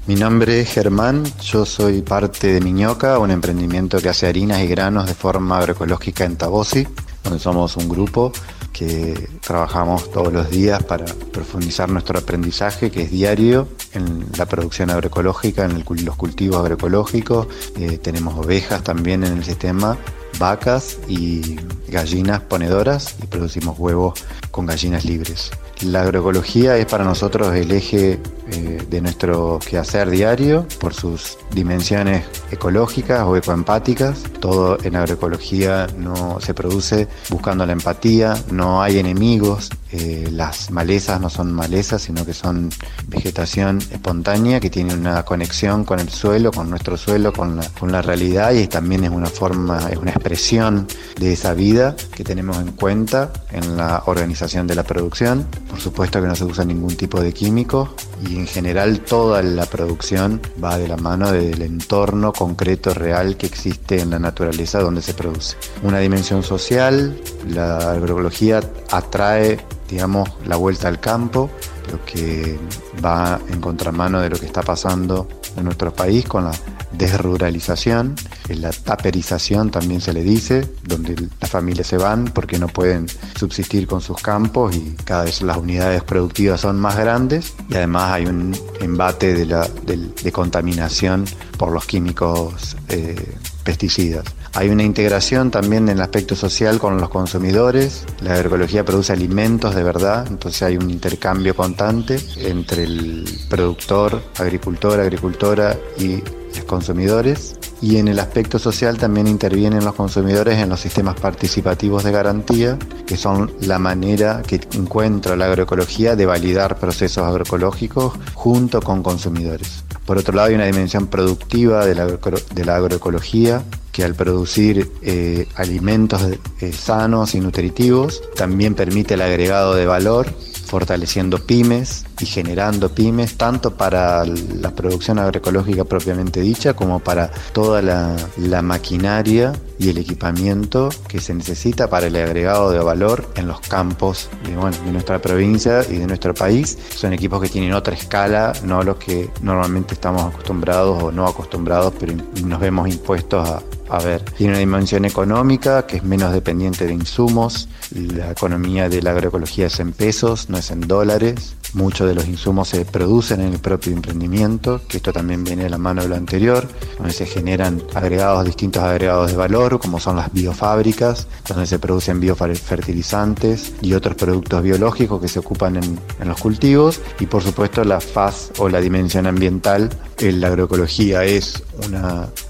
[0.07, 4.67] Mi nombre es Germán, yo soy parte de Miñoca, un emprendimiento que hace harinas y
[4.67, 6.87] granos de forma agroecológica en Tabosi,
[7.23, 8.31] donde somos un grupo
[8.71, 14.91] que trabajamos todos los días para profundizar nuestro aprendizaje, que es diario, en la producción
[14.91, 17.47] agroecológica, en los cultivos agroecológicos.
[17.79, 19.97] Eh, tenemos ovejas también en el sistema,
[20.39, 21.57] vacas y
[21.89, 25.51] gallinas ponedoras y producimos huevos con gallinas libres.
[25.85, 28.19] La agroecología es para nosotros el eje
[28.51, 34.23] eh, de nuestro quehacer diario por sus dimensiones ecológicas o ecoempáticas.
[34.41, 41.21] Todo en agroecología no se produce buscando la empatía, no hay enemigos, eh, las malezas
[41.21, 42.71] no son malezas, sino que son
[43.07, 47.93] vegetación espontánea que tiene una conexión con el suelo, con nuestro suelo, con la, con
[47.93, 50.87] la realidad y también es una forma, es una expresión
[51.19, 55.47] de esa vida que tenemos en cuenta en la organización de la producción.
[55.75, 59.67] Por supuesto que no se usa ningún tipo de químico y en general toda la
[59.67, 65.03] producción va de la mano del entorno concreto real que existe en la naturaleza donde
[65.03, 65.57] se produce.
[65.83, 68.61] Una dimensión social, la agroecología
[68.93, 69.59] atrae
[69.89, 71.51] digamos, la vuelta al campo,
[71.91, 72.57] lo que
[73.05, 76.53] va en contramano de lo que está pasando en nuestro país con la
[76.97, 78.15] desruralización,
[78.49, 83.07] la taperización también se le dice, donde las familias se van porque no pueden
[83.39, 88.13] subsistir con sus campos y cada vez las unidades productivas son más grandes y además
[88.13, 91.25] hay un embate de, la, de, de contaminación
[91.59, 94.25] por los químicos eh, pesticidas.
[94.55, 98.05] Hay una integración también en el aspecto social con los consumidores.
[98.21, 105.01] La agroecología produce alimentos de verdad, entonces hay un intercambio constante entre el productor, agricultor,
[105.01, 106.23] agricultora y
[106.63, 107.57] consumidores.
[107.81, 112.79] Y en el aspecto social también intervienen los consumidores en los sistemas participativos de garantía,
[113.07, 119.85] que son la manera que encuentra la agroecología de validar procesos agroecológicos junto con consumidores.
[120.07, 126.23] Por otro lado, hay una dimensión productiva de la, agroecología que al producir eh, alimentos
[126.61, 130.27] eh, sanos y nutritivos también permite el agregado de valor,
[130.75, 137.81] fortaleciendo pymes y generando pymes, tanto para la producción agroecológica propiamente dicha como para toda
[137.81, 143.49] la, la maquinaria y el equipamiento que se necesita para el agregado de valor en
[143.49, 146.79] los campos de, bueno, de nuestra provincia y de nuestro país.
[146.95, 151.95] Son equipos que tienen otra escala, no los que normalmente estamos acostumbrados o no acostumbrados,
[151.99, 152.15] pero
[152.45, 156.93] nos vemos impuestos a, a ver, tiene una dimensión económica que es menos dependiente de
[156.93, 162.15] insumos, la economía de la agroecología es en pesos, no es en dólares, muchos de
[162.15, 166.03] los insumos se producen en el propio emprendimiento, que esto también viene de la mano
[166.03, 166.67] de lo anterior,
[166.97, 172.21] donde se generan agregados, distintos agregados de valor, como son las biofábricas, donde se producen
[172.21, 178.01] biofertilizantes y otros productos biológicos que se ocupan en, los cultivos, y por supuesto la
[178.01, 181.63] faz o la dimensión ambiental, la agroecología es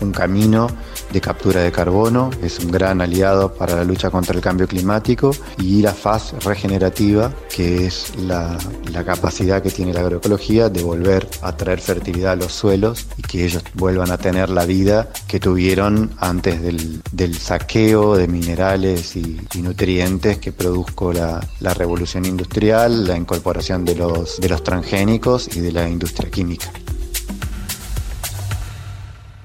[0.01, 0.68] un camino
[1.12, 5.31] de captura de carbono, es un gran aliado para la lucha contra el cambio climático
[5.59, 8.59] y la faz regenerativa, que es la,
[9.05, 13.45] capacidad que tiene la agroecología de volver a traer fertilidad a los suelos y que
[13.45, 20.39] ellos vuelvan a tener la vida que tuvieron antes del, saqueo de minerales y, nutrientes
[20.39, 25.72] que produjo la, la, revolución industrial, la incorporación de los, de los transgénicos y de
[25.72, 26.70] la industria química.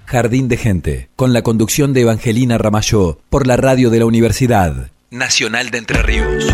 [0.10, 4.90] Jardín de Gente, con la conducción de Evangelina Ramayó, por la radio de la Universidad
[5.12, 6.46] Nacional de Entre Ríos.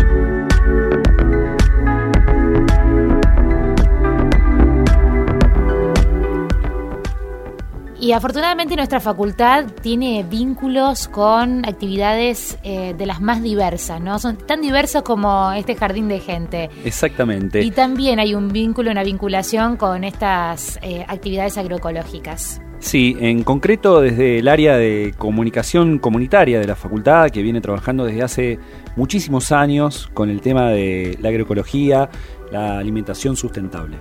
[7.98, 14.18] Y afortunadamente nuestra facultad tiene vínculos con actividades eh, de las más diversas, ¿no?
[14.18, 16.68] Son tan diversas como este jardín de gente.
[16.84, 17.62] Exactamente.
[17.62, 22.60] Y también hay un vínculo, una vinculación con estas eh, actividades agroecológicas.
[22.78, 28.04] Sí, en concreto desde el área de comunicación comunitaria de la facultad, que viene trabajando
[28.04, 28.58] desde hace
[28.96, 32.08] muchísimos años con el tema de la agroecología,
[32.52, 33.98] la alimentación sustentable.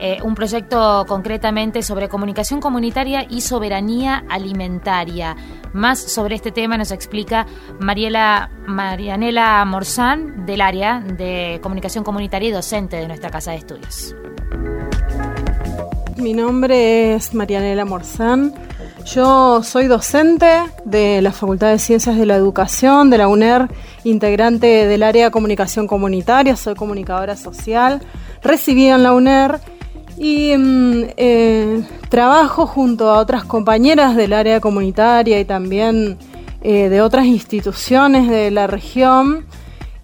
[0.00, 5.36] Eh, un proyecto concretamente sobre comunicación comunitaria y soberanía alimentaria.
[5.72, 7.46] Más sobre este tema nos explica
[7.80, 14.14] Mariela, Marianela Morzán del área de comunicación comunitaria y docente de nuestra casa de estudios.
[16.18, 18.52] Mi nombre es Marianela Morzán.
[19.04, 20.48] Yo soy docente
[20.84, 23.68] de la Facultad de Ciencias de la Educación de la UNER,
[24.02, 28.02] integrante del área de comunicación comunitaria, soy comunicadora social,
[28.42, 29.60] recibida en la UNER
[30.18, 36.18] y eh, trabajo junto a otras compañeras del área comunitaria y también
[36.62, 39.46] eh, de otras instituciones de la región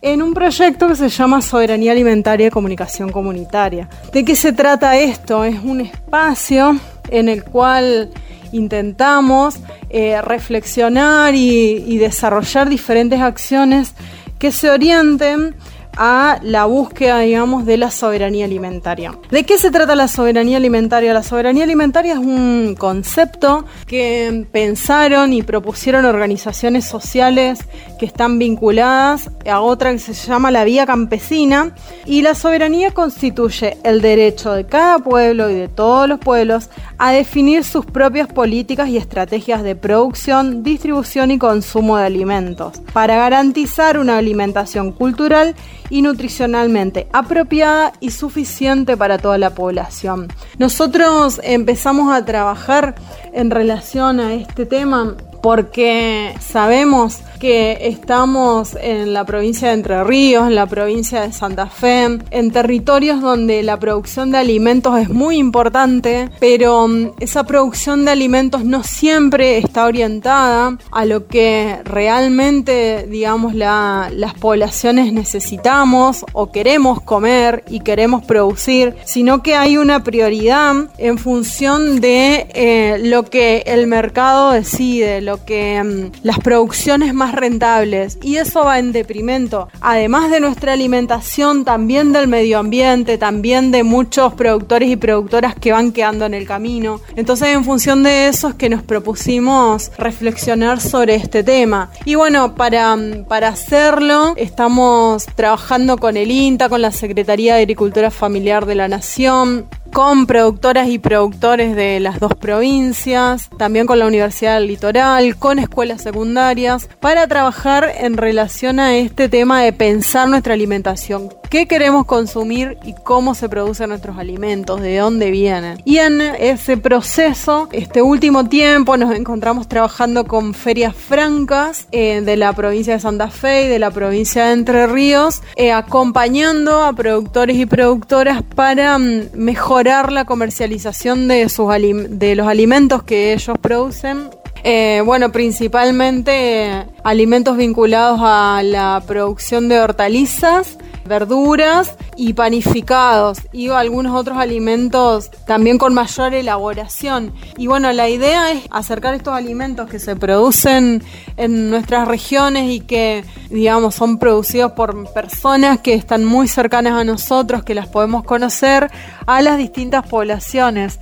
[0.05, 3.88] en un proyecto que se llama Soberanía Alimentaria y Comunicación Comunitaria.
[4.12, 5.44] ¿De qué se trata esto?
[5.44, 6.78] Es un espacio
[7.09, 8.11] en el cual
[8.52, 13.94] intentamos eh, reflexionar y, y desarrollar diferentes acciones
[14.38, 15.55] que se orienten
[15.97, 19.12] a la búsqueda, digamos, de la soberanía alimentaria.
[19.30, 21.12] ¿De qué se trata la soberanía alimentaria?
[21.12, 27.61] La soberanía alimentaria es un concepto que pensaron y propusieron organizaciones sociales
[27.99, 31.74] que están vinculadas a otra que se llama la vía campesina
[32.07, 37.12] y la soberanía constituye el derecho de cada pueblo y de todos los pueblos a
[37.12, 43.99] definir sus propias políticas y estrategias de producción, distribución y consumo de alimentos para garantizar
[43.99, 45.55] una alimentación cultural
[45.91, 50.28] y nutricionalmente apropiada y suficiente para toda la población.
[50.59, 52.95] Nosotros empezamos a trabajar
[53.32, 55.16] en relación a este tema
[55.49, 61.66] porque sabemos que estamos en la provincia de Entre Ríos, en la provincia de Santa
[61.66, 68.07] Fe, en territorios donde la producción de alimentos es muy importante, pero mm, esa producción
[68.07, 76.24] de alimentos no siempre está orientada a lo que realmente, digamos, la- las poblaciones necesitamos
[76.32, 82.97] o queremos comer y queremos producir, sino que hay una prioridad en función de eh,
[83.03, 88.93] lo que el mercado decide, que mm, las producciones más rentables y eso va en
[88.93, 95.55] deprimento, además de nuestra alimentación, también del medio ambiente, también de muchos productores y productoras
[95.55, 97.01] que van quedando en el camino.
[97.16, 101.91] Entonces, en función de eso es que nos propusimos reflexionar sobre este tema.
[102.05, 107.62] Y bueno, para, mm, para hacerlo, estamos trabajando con el INTA, con la Secretaría de
[107.62, 114.01] Agricultura Familiar de la Nación, con productoras y productores de las dos provincias, también con
[114.01, 119.72] la Universidad del Litoral, con escuelas secundarias, para trabajar en relación a este tema de
[119.72, 121.28] pensar nuestra alimentación.
[121.55, 124.80] ¿Qué queremos consumir y cómo se producen nuestros alimentos?
[124.80, 125.80] ¿De dónde vienen?
[125.84, 132.36] Y en ese proceso, este último tiempo, nos encontramos trabajando con ferias francas eh, de
[132.36, 136.92] la provincia de Santa Fe y de la provincia de Entre Ríos, eh, acompañando a
[136.92, 143.57] productores y productoras para mm, mejorar la comercialización de, sus de los alimentos que ellos
[143.61, 144.28] producen
[144.66, 154.18] eh, bueno, principalmente alimentos vinculados a la producción de hortalizas, verduras y panificados y algunos
[154.18, 157.34] otros alimentos también con mayor elaboración.
[157.58, 161.02] Y bueno, la idea es acercar estos alimentos que se producen
[161.36, 167.04] en nuestras regiones y que, digamos, son producidos por personas que están muy cercanas a
[167.04, 168.90] nosotros, que las podemos conocer,
[169.26, 171.00] a las distintas poblaciones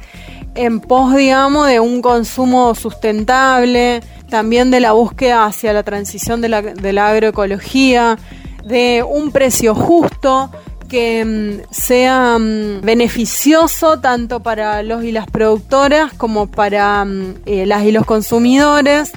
[0.55, 6.49] en pos, digamos, de un consumo sustentable, también de la búsqueda hacia la transición de
[6.49, 8.19] la, de la agroecología,
[8.65, 10.51] de un precio justo
[10.93, 17.67] que mm, sea mm, beneficioso tanto para los y las productoras como para mm, eh,
[17.67, 19.13] las y los consumidores.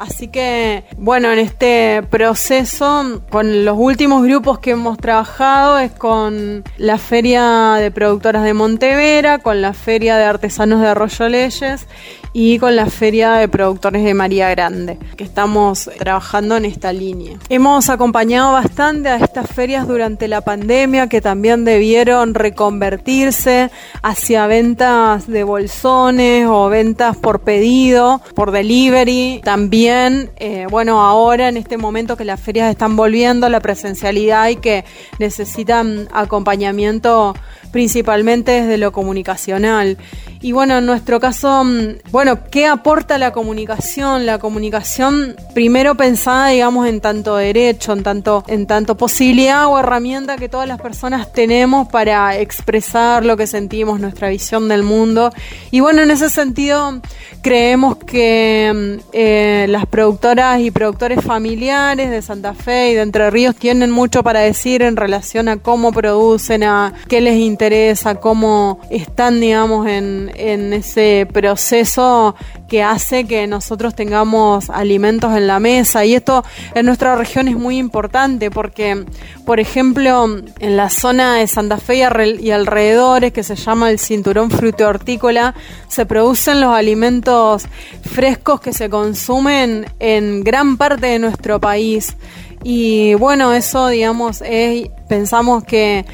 [0.00, 6.64] Así que, bueno, en este proceso, con los últimos grupos que hemos trabajado es con
[6.78, 11.86] la Feria de Productoras de Montevera, con la Feria de Artesanos de Arroyo Leyes
[12.32, 17.38] y con la Feria de Productores de María Grande, que estamos trabajando en esta línea.
[17.48, 23.70] Hemos acompañado bastante a estas ferias durante la pandemia que también debieron reconvertirse
[24.02, 29.40] hacia ventas de bolsones o ventas por pedido, por delivery.
[29.44, 34.48] También, eh, bueno, ahora en este momento que las ferias están volviendo a la presencialidad
[34.48, 34.84] y que
[35.18, 37.34] necesitan acompañamiento
[37.72, 39.98] principalmente desde lo comunicacional.
[40.42, 44.24] Y bueno, en nuestro caso, mm, bueno, ¿qué aporta la comunicación?
[44.24, 50.38] La comunicación primero pensada, digamos, en tanto derecho, en tanto, en tanto posibilidad o herramienta
[50.38, 55.30] que todas las personas tenemos para expresar lo que sentimos, nuestra visión del mundo.
[55.70, 57.02] Y bueno, en ese sentido,
[57.42, 63.28] creemos que mm, eh, las productoras y productores familiares de Santa Fe y de Entre
[63.28, 68.80] Ríos tienen mucho para decir en relación a cómo producen, a qué les interesa, cómo
[68.88, 72.34] están, digamos, en, en ese proceso
[72.68, 76.04] que hace que nosotros tengamos alimentos en la mesa.
[76.04, 79.04] Y esto en nuestra región es muy importante porque,
[79.44, 80.26] por ejemplo,
[80.60, 84.50] en la zona de Santa Fe y alre- y alrededores, que se llama el cinturón
[84.50, 85.54] fruto-hortícola,
[85.88, 87.66] se producen los alimentos
[88.02, 92.16] frescos que se consumen en gran parte de nuestro país.
[92.62, 96.04] Y bueno, eso, digamos, es, pensamos que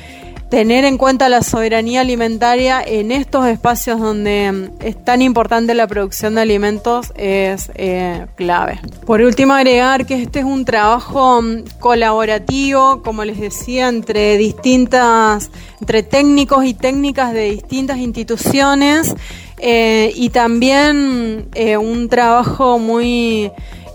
[0.48, 5.86] tener en cuenta la soberanía alimentaria en estos espacios donde mm, es tan importante la
[5.86, 8.80] producción de alimentos es eh, clave.
[9.04, 15.50] Por último, agregar que este es un trabajo mm, colaborativo, como les decía, entre distintas,
[15.80, 19.14] entre técnicos y técnicas de distintas instituciones
[19.58, 23.50] eh, y también eh, un trabajo muy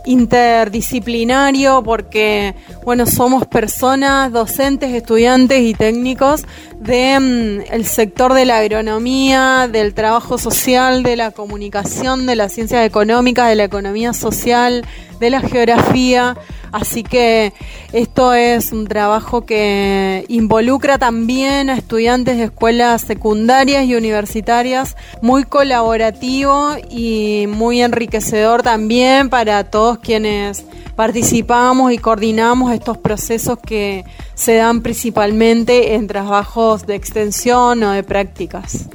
[0.05, 6.45] interdisciplinario porque, bueno, somos personas, docentes, estudiantes y técnicos
[6.79, 12.85] del el sector de la agronomía, del trabajo social, de la comunicación, de las ciencias
[12.85, 14.85] económicas, de la economía social,
[15.19, 16.35] de la geografía.
[16.71, 17.53] Así que
[17.91, 25.43] esto es un trabajo que involucra también a estudiantes de escuelas secundarias y universitarias, muy
[25.43, 30.65] colaborativo y muy enriquecedor también para todos quienes
[30.95, 38.03] participamos y coordinamos estos procesos que se dan principalmente en trabajos de extensión o de
[38.03, 38.87] prácticas.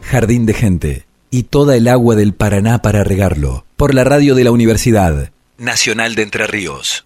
[0.00, 4.44] Jardín de Gente y toda el agua del Paraná para regarlo, por la radio de
[4.44, 5.30] la Universidad
[5.60, 7.04] Nacional de Entre Ríos.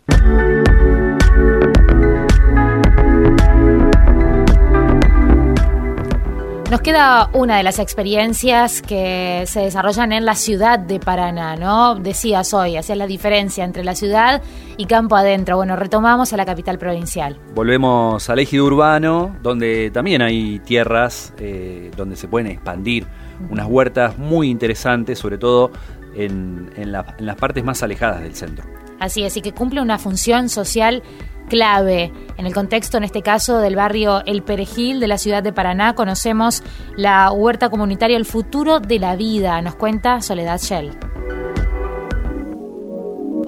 [6.71, 11.97] Nos queda una de las experiencias que se desarrollan en la ciudad de Paraná, ¿no?
[11.97, 14.41] Decías hoy, hacías la diferencia entre la ciudad
[14.77, 15.57] y campo adentro.
[15.57, 17.41] Bueno, retomamos a la capital provincial.
[17.57, 23.05] Volvemos al ejido urbano, donde también hay tierras eh, donde se pueden expandir
[23.51, 25.73] unas huertas muy interesantes, sobre todo
[26.17, 28.65] en, en la- en las partes más alejadas del centro.
[29.01, 31.03] Así es, y que cumple una función social
[31.49, 32.13] clave.
[32.39, 35.95] En el contexto, en este caso, del barrio El Perejil de la ciudad de Paraná,
[35.95, 36.63] conocemos
[36.97, 39.61] la huerta comunitaria El Futuro de la Vida.
[39.61, 40.93] Nos cuenta Soledad Shell.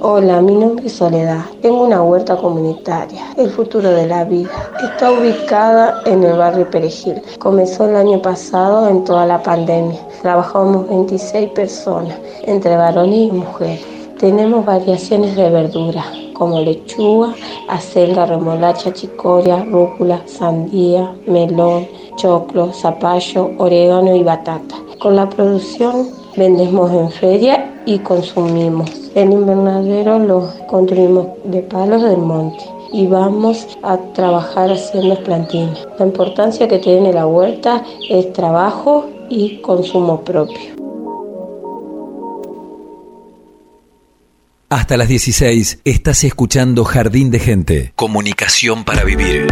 [0.09, 1.47] Hola, mi nombre es Soledad.
[1.63, 4.51] Tengo una huerta comunitaria, el futuro de la vida.
[4.81, 7.21] Está ubicada en el barrio Perejil.
[7.41, 9.99] Comenzó el año pasado en toda la pandemia.
[10.23, 13.85] Trabajamos 26 personas, entre varones y mujeres.
[14.21, 17.35] Tenemos variaciones de verduras como lechuga,
[17.69, 24.77] acelga, remolacha, chicoria, rúcula, sandía, melón, choclo, zapallo, orégano y batata.
[25.01, 28.91] Con la producción vendemos en feria y consumimos.
[29.15, 32.63] El invernadero lo construimos de palos del monte
[32.93, 35.87] y vamos a trabajar haciendo plantines.
[35.99, 40.77] La importancia que tiene la huerta es trabajo y consumo propio.
[44.69, 47.93] Hasta las 16 estás escuchando Jardín de Gente.
[47.95, 49.47] Comunicación para vivir.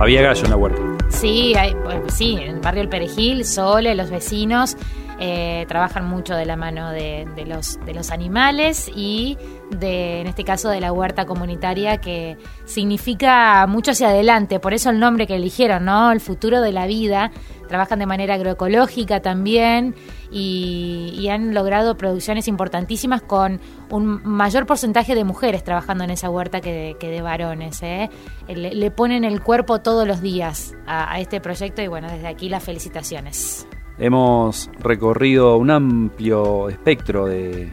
[0.00, 0.82] Había gallo en la huerta.
[1.10, 1.76] Sí, hay-
[2.08, 4.76] sí, en el barrio El Perejil, Sole, los vecinos
[5.24, 9.38] eh, trabajan mucho de la mano de, los, de los animales y
[9.70, 14.58] de, en este caso, de la huerta comunitaria que significa mucho hacia adelante.
[14.58, 16.10] Por eso el nombre que eligieron, ¿no?
[16.10, 17.30] El futuro de la vida.
[17.68, 19.94] Trabajan de manera agroecológica también
[20.30, 26.60] y, han logrado producciones importantísimas con un mayor porcentaje de mujeres trabajando en esa huerta
[26.60, 27.80] que de, varones.
[27.82, 28.10] ¿eh?
[28.48, 32.62] Le, ponen el cuerpo todos los días a este proyecto y bueno, desde aquí las
[32.62, 33.66] felicitaciones.
[33.98, 37.68] Hemos recorrido un amplio espectro de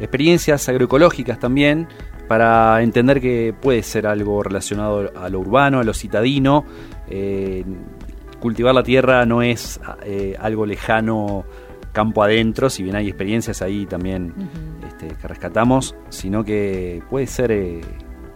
[0.00, 1.88] experiencias agroecológicas también
[2.28, 6.64] para entender que puede ser algo relacionado a lo urbano, a lo citadino.
[7.08, 7.64] Eh,
[8.40, 11.44] cultivar la tierra no es eh, algo lejano
[11.92, 14.34] campo adentro, si bien hay experiencias ahí también
[14.86, 17.80] este, que rescatamos, sino que puede ser eh,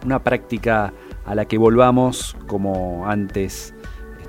[0.03, 0.93] una práctica
[1.25, 3.75] a la que volvamos como antes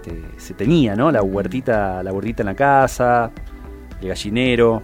[0.03, 1.11] este, se tenía, ¿no?
[1.11, 3.31] La huertita, la huertita en la casa,
[4.01, 4.83] el gallinero.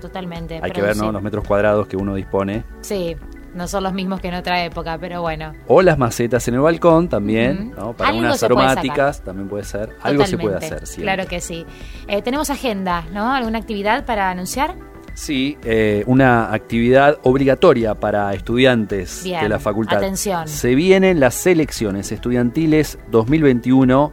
[0.00, 0.60] Totalmente.
[0.62, 1.10] Hay que ver, ¿no?
[1.10, 2.64] Los metros cuadrados que uno dispone.
[2.82, 3.16] Sí,
[3.54, 5.52] no son los mismos que en otra época, pero bueno.
[5.66, 7.94] O las macetas en el balcón también, ¿no?
[7.94, 9.96] Para Algo unas puede aromáticas también puede ser.
[10.02, 11.14] Algo se puede hacer, siempre.
[11.14, 11.66] Claro que sí.
[12.06, 13.32] Eh, tenemos agenda, ¿no?
[13.32, 14.76] ¿Alguna actividad para anunciar?
[15.18, 19.96] Sí, eh, una actividad obligatoria para estudiantes Bien, de la facultad.
[19.96, 20.46] atención.
[20.46, 24.12] Se vienen las elecciones estudiantiles 2021.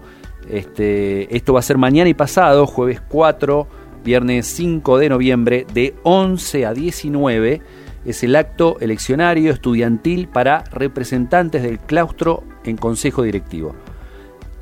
[0.50, 3.68] Este, esto va a ser mañana y pasado, jueves 4,
[4.04, 7.62] viernes 5 de noviembre, de 11 a 19.
[8.04, 13.76] Es el acto eleccionario estudiantil para representantes del claustro en consejo directivo.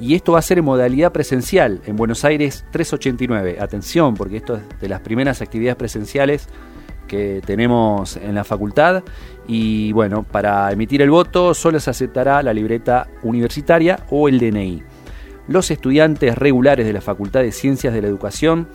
[0.03, 3.59] Y esto va a ser en modalidad presencial en Buenos Aires 389.
[3.61, 6.49] Atención, porque esto es de las primeras actividades presenciales
[7.07, 9.01] que tenemos en la facultad.
[9.47, 14.83] Y bueno, para emitir el voto solo se aceptará la libreta universitaria o el DNI.
[15.47, 18.67] Los estudiantes regulares de la Facultad de Ciencias de la Educación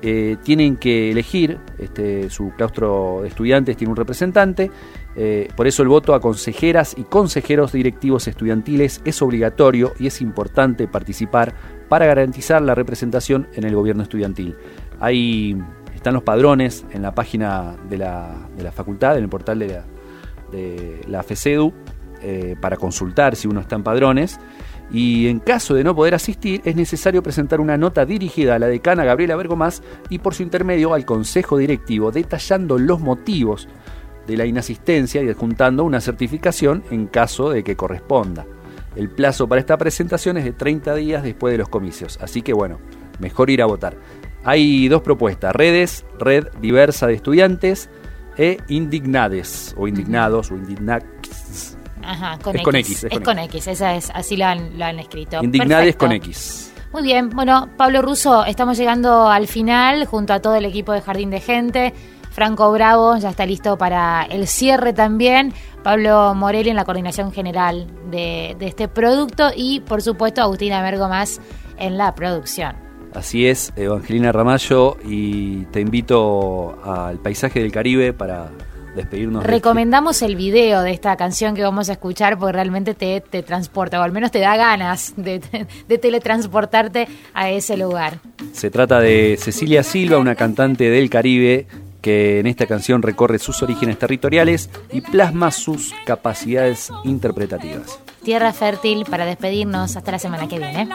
[0.00, 4.70] eh, tienen que elegir, este, su claustro de estudiantes tiene un representante,
[5.16, 10.20] eh, por eso el voto a consejeras y consejeros directivos estudiantiles es obligatorio y es
[10.20, 11.54] importante participar
[11.88, 14.56] para garantizar la representación en el gobierno estudiantil.
[14.98, 15.56] Ahí
[15.94, 19.84] están los padrones en la página de la, facultad, en el portal de la,
[20.50, 21.72] de la FECEDU,
[22.22, 24.40] eh, para consultar si uno está en padrones.
[24.92, 28.66] y en caso de no poder asistir es necesario presentar una nota dirigida a la
[28.66, 33.66] decana Gabriela Bergomás y por su intermedio al consejo directivo detallando los motivos
[34.26, 38.46] de la inasistencia y adjuntando una certificación en caso de que corresponda.
[38.96, 42.52] El plazo para esta presentación es de 30 días después de los comicios, así que
[42.52, 42.78] bueno,
[43.18, 43.96] mejor ir a votar.
[44.44, 47.88] Hay dos propuestas, redes, red diversa de estudiantes
[48.36, 51.76] e indignades, o indignados, o indignax.
[52.02, 52.64] Ajá, con Es X.
[52.64, 55.42] con X, es Es con con X, esa es, así lo han, escrito.
[55.42, 56.06] Indignades Perfecto.
[56.06, 56.72] con X.
[56.92, 61.00] Muy bien, bueno, Pablo Russo, estamos llegando al final junto a todo el equipo de
[61.00, 61.94] Jardín de Gente.
[62.34, 65.52] Franco Bravo ya está listo para el cierre también.
[65.84, 71.08] Pablo Morelli en la coordinación general de, de este producto y, por supuesto, Agustina Mergo
[71.08, 71.40] más
[71.78, 72.74] en la producción.
[73.14, 78.48] Así es, Evangelina Ramallo, y te invito al paisaje del Caribe para
[78.96, 79.42] despedirnos.
[79.42, 83.20] de este- Recomendamos el video de esta canción que vamos a escuchar porque realmente te,
[83.20, 85.40] te transporta, o al menos te da ganas de,
[85.86, 88.18] de teletransportarte a ese lugar.
[88.52, 91.66] Se trata de Cecilia Silva, una cantante del Caribe
[92.04, 97.98] que en esta canción recorre sus orígenes territoriales y plasma sus capacidades interpretativas.
[98.22, 100.86] Tierra fértil para despedirnos hasta la semana que viene.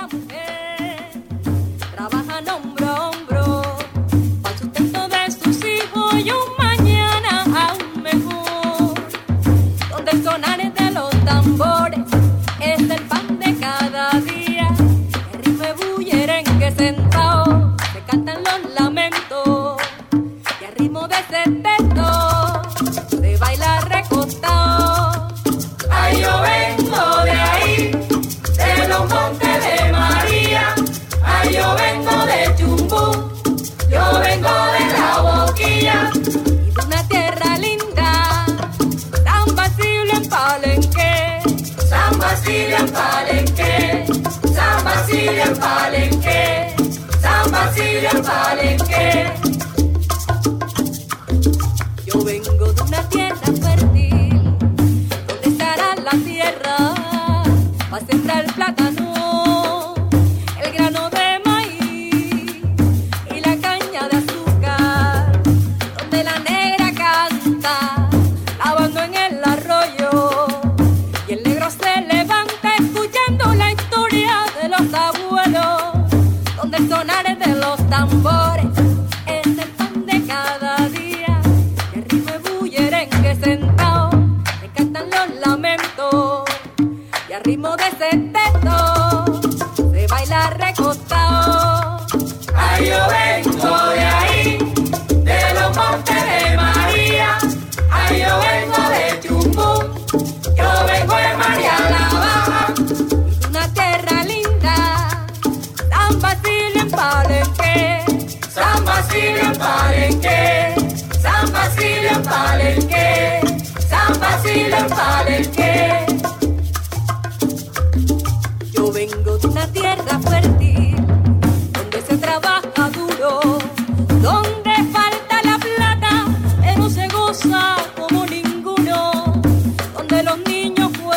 [42.80, 44.05] En Palenque,
[44.53, 46.75] San Basilio en Palenque,
[47.21, 49.49] San Basilio en Palenque.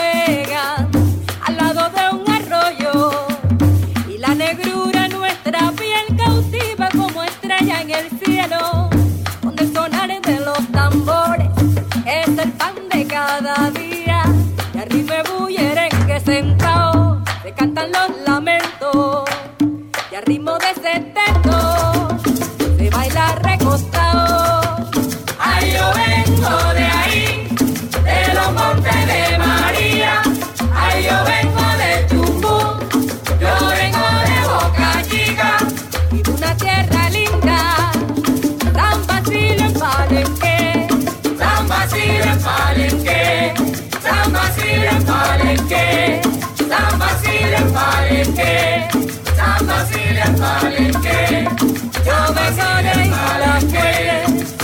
[0.02, 0.41] away.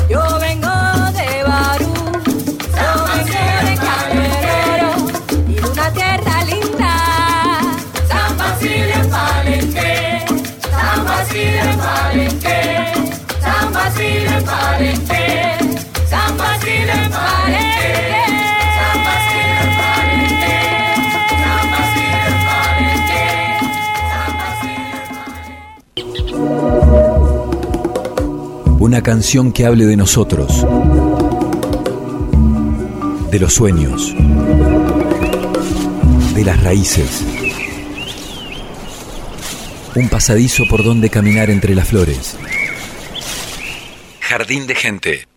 [0.08, 0.68] Yo vengo
[1.12, 1.94] de Barú,
[2.74, 4.92] yo vengo de Calderero
[5.46, 6.92] y una tierra linda,
[8.08, 10.24] San Basilio en Palenque,
[10.70, 12.92] San Basilio en Palenque,
[13.40, 15.58] San Basilio en Palenque,
[16.08, 17.67] San Basilio en Palenque,
[28.88, 30.66] Una canción que hable de nosotros,
[33.30, 34.14] de los sueños,
[36.34, 37.22] de las raíces.
[39.94, 42.38] Un pasadizo por donde caminar entre las flores.
[44.20, 45.27] Jardín de gente.